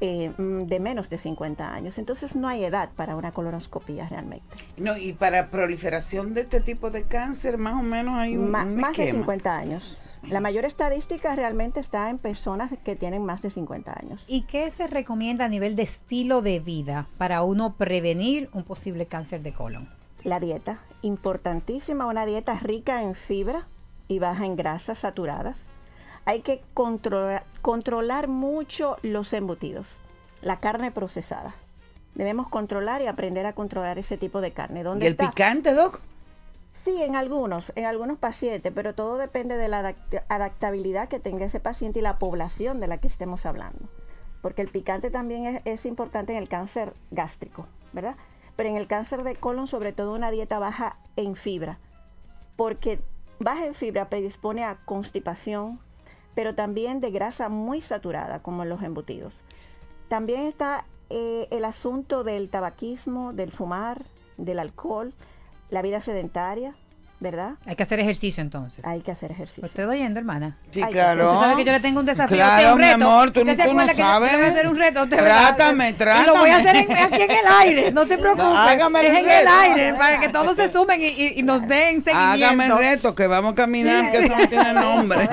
[0.00, 1.98] eh, mm, de menos de 50 años.
[1.98, 4.46] Entonces no hay edad para una colonoscopía realmente.
[4.78, 8.62] No, y para proliferación de este tipo de cáncer, más o menos hay un, Ma-
[8.64, 9.18] un más de esquema.
[9.24, 10.16] 50 años.
[10.30, 14.24] La mayor estadística realmente está en personas que tienen más de 50 años.
[14.26, 19.04] ¿Y qué se recomienda a nivel de estilo de vida para uno prevenir un posible
[19.04, 19.99] cáncer de colon?
[20.24, 23.66] La dieta, importantísima, una dieta rica en fibra
[24.08, 25.66] y baja en grasas saturadas.
[26.26, 30.00] Hay que controlar, controlar mucho los embutidos,
[30.42, 31.54] la carne procesada.
[32.14, 34.82] Debemos controlar y aprender a controlar ese tipo de carne.
[34.82, 35.30] ¿Dónde ¿Y el está?
[35.30, 36.00] picante, Doc?
[36.72, 41.46] Sí, en algunos, en algunos pacientes, pero todo depende de la adapt- adaptabilidad que tenga
[41.46, 43.88] ese paciente y la población de la que estemos hablando.
[44.42, 48.16] Porque el picante también es, es importante en el cáncer gástrico, ¿verdad?
[48.60, 51.78] Pero en el cáncer de colon, sobre todo una dieta baja en fibra,
[52.56, 53.00] porque
[53.38, 55.80] baja en fibra predispone a constipación,
[56.34, 59.44] pero también de grasa muy saturada, como en los embutidos.
[60.08, 64.04] También está eh, el asunto del tabaquismo, del fumar,
[64.36, 65.14] del alcohol,
[65.70, 66.76] la vida sedentaria,
[67.20, 67.52] ¿verdad?
[67.66, 68.84] Hay que hacer ejercicio entonces.
[68.84, 69.60] Hay que hacer ejercicio.
[69.62, 70.56] ¿Lo estoy oyendo, hermana?
[70.70, 71.32] Sí, claro.
[71.34, 72.94] Usted sabe que yo le tengo un desafío, Claro, usted, un mi reto.
[73.08, 74.32] amor, tú, Usted se tú no acuerda que yo- sabes.
[74.32, 75.02] yo voy a hacer un reto.
[75.04, 75.56] usted, ¿verdad?
[75.56, 78.46] Trátame, Y lo voy a hacer en- aquí en el aire, no te preocupes.
[78.46, 79.50] Hágame el es en el reto.
[79.60, 82.16] aire, para que todos se sumen y, y- y nos den seguimiento.
[82.46, 85.28] Hágame el reto, que vamos a caminar, que eso no tiene nombre.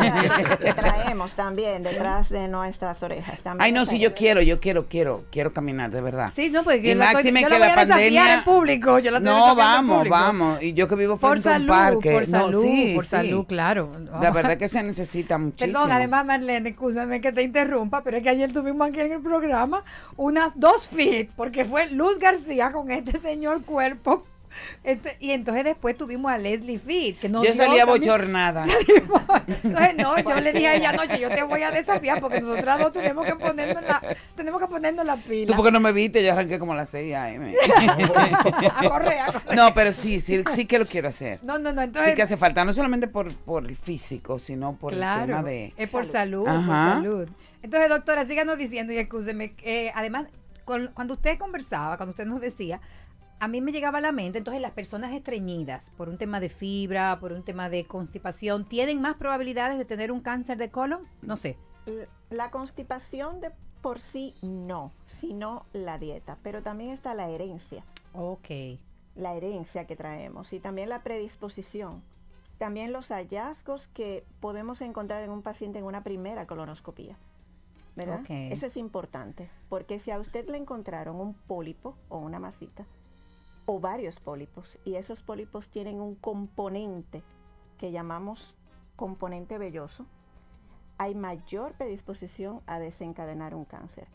[0.61, 3.39] que traemos también detrás de nuestras orejas.
[3.39, 6.31] También Ay, no, si yo quiero, yo quiero, quiero, quiero caminar, de verdad.
[6.35, 8.11] Sí, no, porque y yo la estoy- máxime yo que la voy la a desafiar
[8.11, 8.33] pandemia.
[8.39, 10.61] en público, yo la no, vamos, vamos.
[10.61, 11.67] Y yo que vivo Por frente a un
[12.01, 13.09] por no, salud, sí, por sí.
[13.09, 13.91] salud, claro.
[14.21, 15.73] La verdad es que se necesita muchísimo.
[15.73, 19.21] Perdón, además, Marlene, escúchame que te interrumpa, pero es que ayer tuvimos aquí en el
[19.21, 19.84] programa
[20.15, 24.25] unas dos fit, porque fue Luz García con este señor cuerpo.
[24.83, 28.65] Este, y entonces después tuvimos a Leslie Fit, que no yo salía bochornada.
[29.63, 32.79] Entonces, no, yo le dije a ella anoche, yo te voy a desafiar porque nosotras
[32.79, 35.47] dos tenemos que ponernos la, tenemos que ponernos la pila.
[35.47, 37.53] Tú porque no me viste, yo arranqué como a las 6 a.m.
[38.75, 39.55] a correr, a correr.
[39.55, 41.39] No, pero sí, sí, sí que lo quiero hacer.
[41.43, 44.75] No, no, no, entonces sí que hace falta, no solamente por, por el físico, sino
[44.75, 45.73] por claro, el tema de...
[45.77, 47.27] es por salud, por salud.
[47.61, 50.25] Entonces, doctora, síganos diciendo y escúcheme, eh, además,
[50.63, 52.79] con- cuando usted conversaba, cuando usted nos decía,
[53.39, 56.49] a mí me llegaba a la mente, entonces las personas estreñidas, por un tema de
[56.49, 61.07] fibra, por un tema de constipación, ¿tienen más probabilidades de tener un cáncer de colon?
[61.21, 61.57] No sé.
[62.29, 67.83] La constipación de por sí no, sino la dieta, pero también está la herencia.
[68.13, 68.49] Ok.
[69.15, 72.03] La herencia que traemos y también la predisposición.
[72.57, 77.17] También los hallazgos que podemos encontrar en un paciente en una primera colonoscopía.
[77.95, 78.21] ¿Verdad?
[78.21, 78.29] Ok.
[78.29, 82.85] Eso es importante, porque si a usted le encontraron un pólipo o una masita,
[83.68, 87.22] o varios pólipos, y esos pólipos tienen un componente
[87.78, 88.55] que llamamos
[88.95, 90.05] componente velloso,
[90.97, 94.07] hay mayor predisposición a desencadenar un cáncer.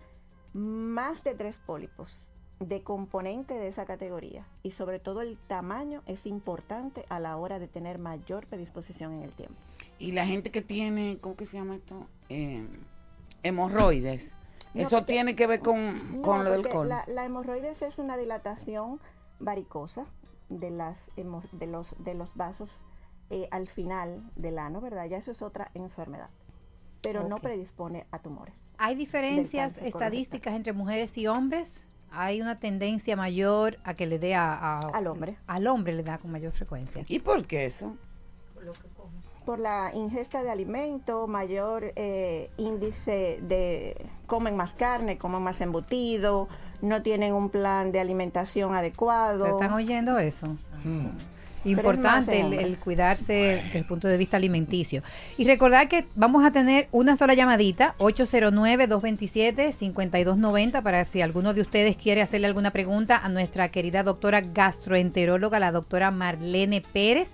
[0.54, 2.18] Más de tres pólipos
[2.60, 7.58] de componente de esa categoría y sobre todo el tamaño es importante a la hora
[7.58, 9.54] de tener mayor predisposición en el tiempo.
[9.98, 12.06] Y la gente que tiene, ¿cómo que se llama esto?
[12.30, 12.66] Eh,
[13.42, 14.34] hemorroides.
[14.74, 16.88] No, Eso porque- tiene que ver con, No, con lo del colon.
[16.88, 18.98] La, la hemorroides es una dilatación
[19.42, 20.06] varicosa
[20.48, 22.84] de, las, de, los, de los vasos
[23.30, 25.06] eh, al final del ano, ¿verdad?
[25.06, 26.28] Ya eso es otra enfermedad,
[27.00, 28.54] pero no predispone a tumores.
[28.78, 31.82] ¿Hay diferencias estadísticas entre mujeres y hombres?
[32.10, 35.38] ¿Hay una tendencia mayor a que le dé a, a- Al hombre.
[35.46, 37.04] Al hombre le da con mayor frecuencia.
[37.08, 37.96] ¿Y por qué eso?
[39.44, 46.48] Por la ingesta de alimento, mayor eh, índice de comen más carne, comen más embutido,
[46.80, 49.46] no tienen un plan de alimentación adecuado.
[49.46, 50.56] ¿Están oyendo eso?
[51.64, 55.04] Pero Importante el, el cuidarse desde el punto de vista alimenticio.
[55.36, 61.96] Y recordar que vamos a tener una sola llamadita, 809-227-5290, para si alguno de ustedes
[61.96, 67.32] quiere hacerle alguna pregunta a nuestra querida doctora gastroenteróloga, la doctora Marlene Pérez,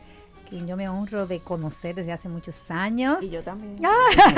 [0.49, 3.18] quien yo me honro de conocer desde hace muchos años.
[3.22, 3.76] Y yo también.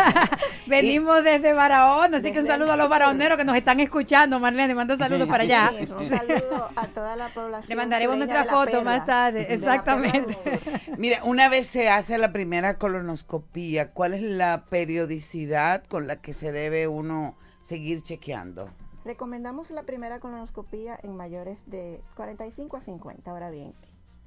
[0.67, 4.41] Venimos desde Barahona, así que un saludo a los barahoneros que nos están escuchando.
[4.41, 5.71] Marlene, manda saludos para allá.
[5.71, 7.69] Sí, un saludo a toda la población.
[7.69, 9.47] Le mandaremos nuestra foto Perla, más tarde.
[9.49, 10.61] Exactamente.
[10.99, 16.33] Mira, una vez se hace la primera colonoscopía, ¿cuál es la periodicidad con la que
[16.33, 18.71] se debe uno seguir chequeando?
[19.05, 23.31] Recomendamos la primera colonoscopía en mayores de 45 a 50.
[23.31, 23.75] Ahora bien,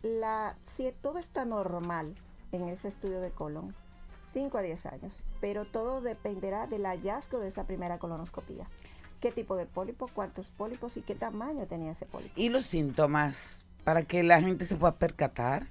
[0.04, 2.16] la, si todo está normal
[2.52, 3.74] en ese estudio de colon,
[4.28, 8.68] 5 a 10 años, pero todo dependerá del hallazgo de esa primera colonoscopía.
[9.20, 12.34] ¿Qué tipo de pólipo, cuántos pólipos y qué tamaño tenía ese pólipo?
[12.36, 15.68] ¿Y los síntomas para que la gente se pueda percatar?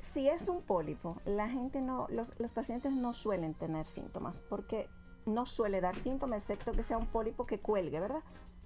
[0.00, 4.88] Si es un pólipo, la gente no, los, los pacientes no suelen tener síntomas porque
[5.26, 8.22] no suele dar síntomas excepto que sea un pólipo que cuelgue, ¿verdad?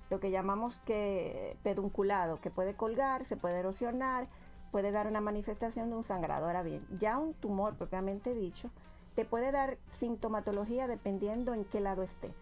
[0.09, 4.29] Lo que llamamos que pedunculado, que puede colgar, se puede erosionar,
[4.77, 6.45] puede dar una manifestación de un sangrado.
[6.45, 8.71] Ahora bien, ya un tumor propiamente dicho,
[9.15, 12.35] te puede dar sintomatología dependiendo en qué lado esté.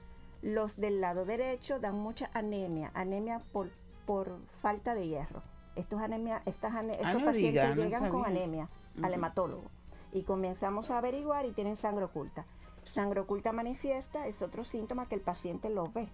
[0.43, 3.71] Los del lado derecho dan mucha anemia, anemia por,
[4.05, 5.45] por falta de hierro.
[5.77, 9.13] Estos, anemia, estas ane- Ah, estos no pacientes diga, no llegan con anemia al Ujú.
[9.15, 9.71] hematólogo
[10.11, 12.47] y comenzamos a averiguar y tienen sangre oculta.
[12.83, 16.09] Sangre oculta manifiesta es otro síntoma que el paciente lo ve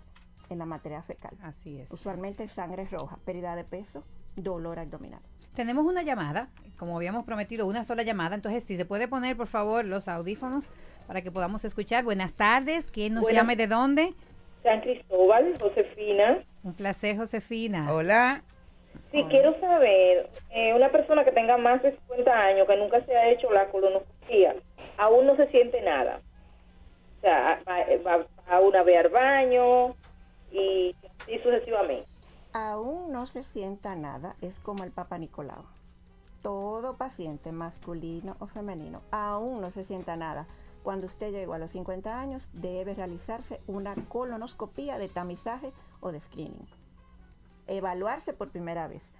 [0.50, 1.38] en la materia fecal.
[1.42, 1.90] Así es.
[1.90, 4.04] Usualmente sangre roja, pérdida de peso,
[4.36, 5.22] dolor abdominal.
[5.55, 6.48] Tenemos una llamada,
[6.78, 8.34] como habíamos prometido, una sola llamada.
[8.34, 10.72] Entonces, si se puede poner, por favor, los audífonos
[11.07, 12.05] para que podamos escuchar.
[12.05, 12.90] Buenas tardes.
[12.90, 14.14] ¿Quién nos Buenas- y de dónde?
[14.62, 16.38] San Cristóbal, Josefina.
[16.62, 17.92] Un placer, Josefina.
[17.92, 18.42] Hola.
[19.11, 23.16] Sí, quiero saber, eh, una persona que tenga más de 50 años, que nunca se
[23.16, 24.55] ha hecho la colonoscopia,
[24.98, 26.20] aún no se siente nada.
[27.18, 29.94] O sea, va, va- va una vez al baño
[30.53, 32.07] y así sucesivamente.
[32.53, 35.62] Aún no se sienta nada, es como el Papa Nicolau.
[36.42, 40.48] Todo paciente, masculino o femenino, aún no se sienta nada.
[40.82, 46.18] Cuando usted llegó a los 50 años, debe realizarse una colonoscopía de tamizaje o de
[46.18, 46.66] screening.
[47.68, 49.12] Evaluarse por primera vez.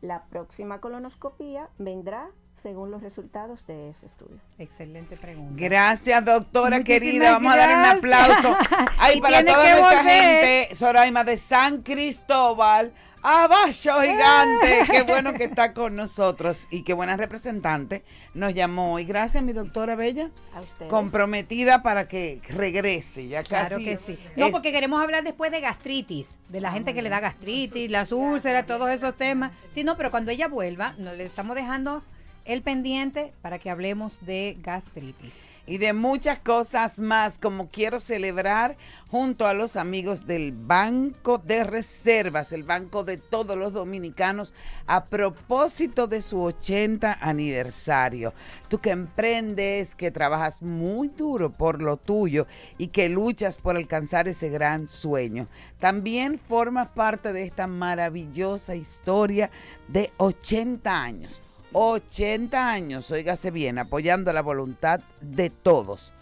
[0.00, 2.30] La próxima colonoscopía vendrá
[2.60, 4.38] según los resultados de ese estudio.
[4.58, 5.54] Excelente pregunta.
[5.56, 7.30] Gracias, doctora Muchísimas querida.
[7.32, 8.56] Vamos a darle un aplauso.
[8.98, 10.12] Ay, para toda nuestra volver.
[10.12, 12.92] gente, Soraima de San Cristóbal.
[13.22, 13.66] Abajo,
[14.02, 14.86] gigante.
[14.90, 18.04] Qué bueno que está con nosotros y qué buena representante
[18.34, 18.98] nos llamó.
[19.00, 20.30] Y gracias, mi doctora Bella.
[20.54, 20.88] A ustedes.
[20.90, 23.26] Comprometida para que regrese.
[23.28, 23.84] Ya Claro casi.
[23.84, 24.18] que sí.
[24.36, 28.12] No, porque queremos hablar después de gastritis, de la gente que le da gastritis, las
[28.12, 29.50] úlceras, todos esos temas.
[29.70, 32.02] Sí, no, pero cuando ella vuelva, nos le estamos dejando
[32.46, 35.34] el pendiente para que hablemos de gastritis.
[35.68, 38.76] y de muchas cosas más, como quiero celebrar
[39.08, 44.54] junto a los amigos del Banco de Reservas, el banco de todos los dominicanos,
[44.86, 48.32] a propósito de su 80 aniversario.
[48.68, 52.46] Tú que emprendes, que trabajas muy duro por lo tuyo
[52.78, 55.48] y que luchas por alcanzar ese gran sueño.
[55.80, 59.50] También formas parte de esta maravillosa historia
[59.88, 61.42] de 80 años.
[61.78, 66.14] 80 años, óigase bien, apoyando la voluntad de todos.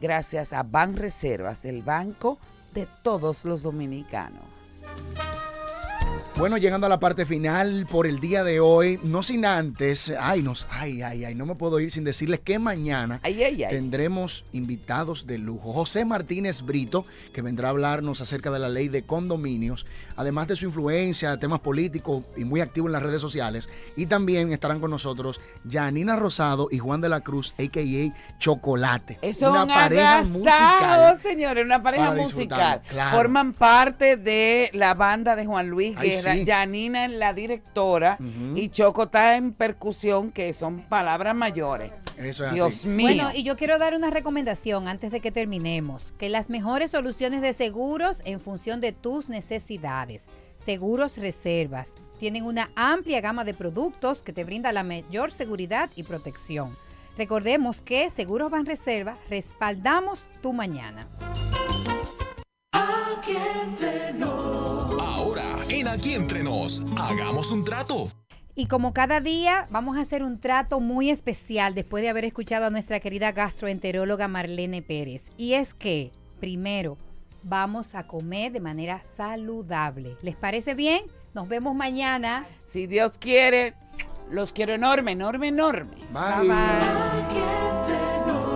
[0.00, 2.38] Gracias a Ban Reservas, el banco
[2.72, 4.49] de todos los dominicanos.
[6.40, 10.40] Bueno, llegando a la parte final por el día de hoy, no sin antes, ay,
[10.40, 13.20] nos, ay, ay, ay, no me puedo ir sin decirles que mañana
[13.68, 15.74] tendremos invitados de lujo.
[15.74, 19.84] José Martínez Brito, que vendrá a hablarnos acerca de la ley de condominios,
[20.16, 23.68] además de su influencia, temas políticos y muy activo en las redes sociales.
[23.94, 28.38] Y también estarán con nosotros Janina Rosado y Juan de la Cruz, a.k.a.
[28.38, 29.18] Chocolate.
[29.20, 31.18] Es una un pareja musical.
[31.18, 32.80] señores, una pareja musical.
[32.88, 33.14] claro.
[33.18, 36.29] Forman parte de la banda de Juan Luis Guerra.
[36.29, 36.29] sí.
[36.46, 38.18] Janina es la directora
[38.54, 41.92] y Choco está en percusión, que son palabras mayores.
[42.16, 42.88] Eso es Dios así.
[42.88, 43.06] mío.
[43.06, 47.40] Bueno, y yo quiero dar una recomendación antes de que terminemos, que las mejores soluciones
[47.40, 50.26] de seguros en función de tus necesidades.
[50.56, 51.92] Seguros Reservas.
[52.18, 56.76] Tienen una amplia gama de productos que te brinda la mayor seguridad y protección.
[57.16, 61.08] Recordemos que Seguros Banreserva respaldamos tu mañana.
[63.18, 65.00] Aquí entre nos.
[65.00, 68.10] Ahora, en Aquí entre nos, hagamos un trato.
[68.54, 72.66] Y como cada día, vamos a hacer un trato muy especial después de haber escuchado
[72.66, 75.24] a nuestra querida gastroenteróloga Marlene Pérez.
[75.36, 76.98] Y es que, primero,
[77.42, 80.16] vamos a comer de manera saludable.
[80.22, 81.02] ¿Les parece bien?
[81.32, 82.46] Nos vemos mañana.
[82.66, 83.74] Si Dios quiere,
[84.30, 85.96] los quiero enorme, enorme, enorme.
[86.12, 86.48] Bye.
[86.48, 88.49] bye.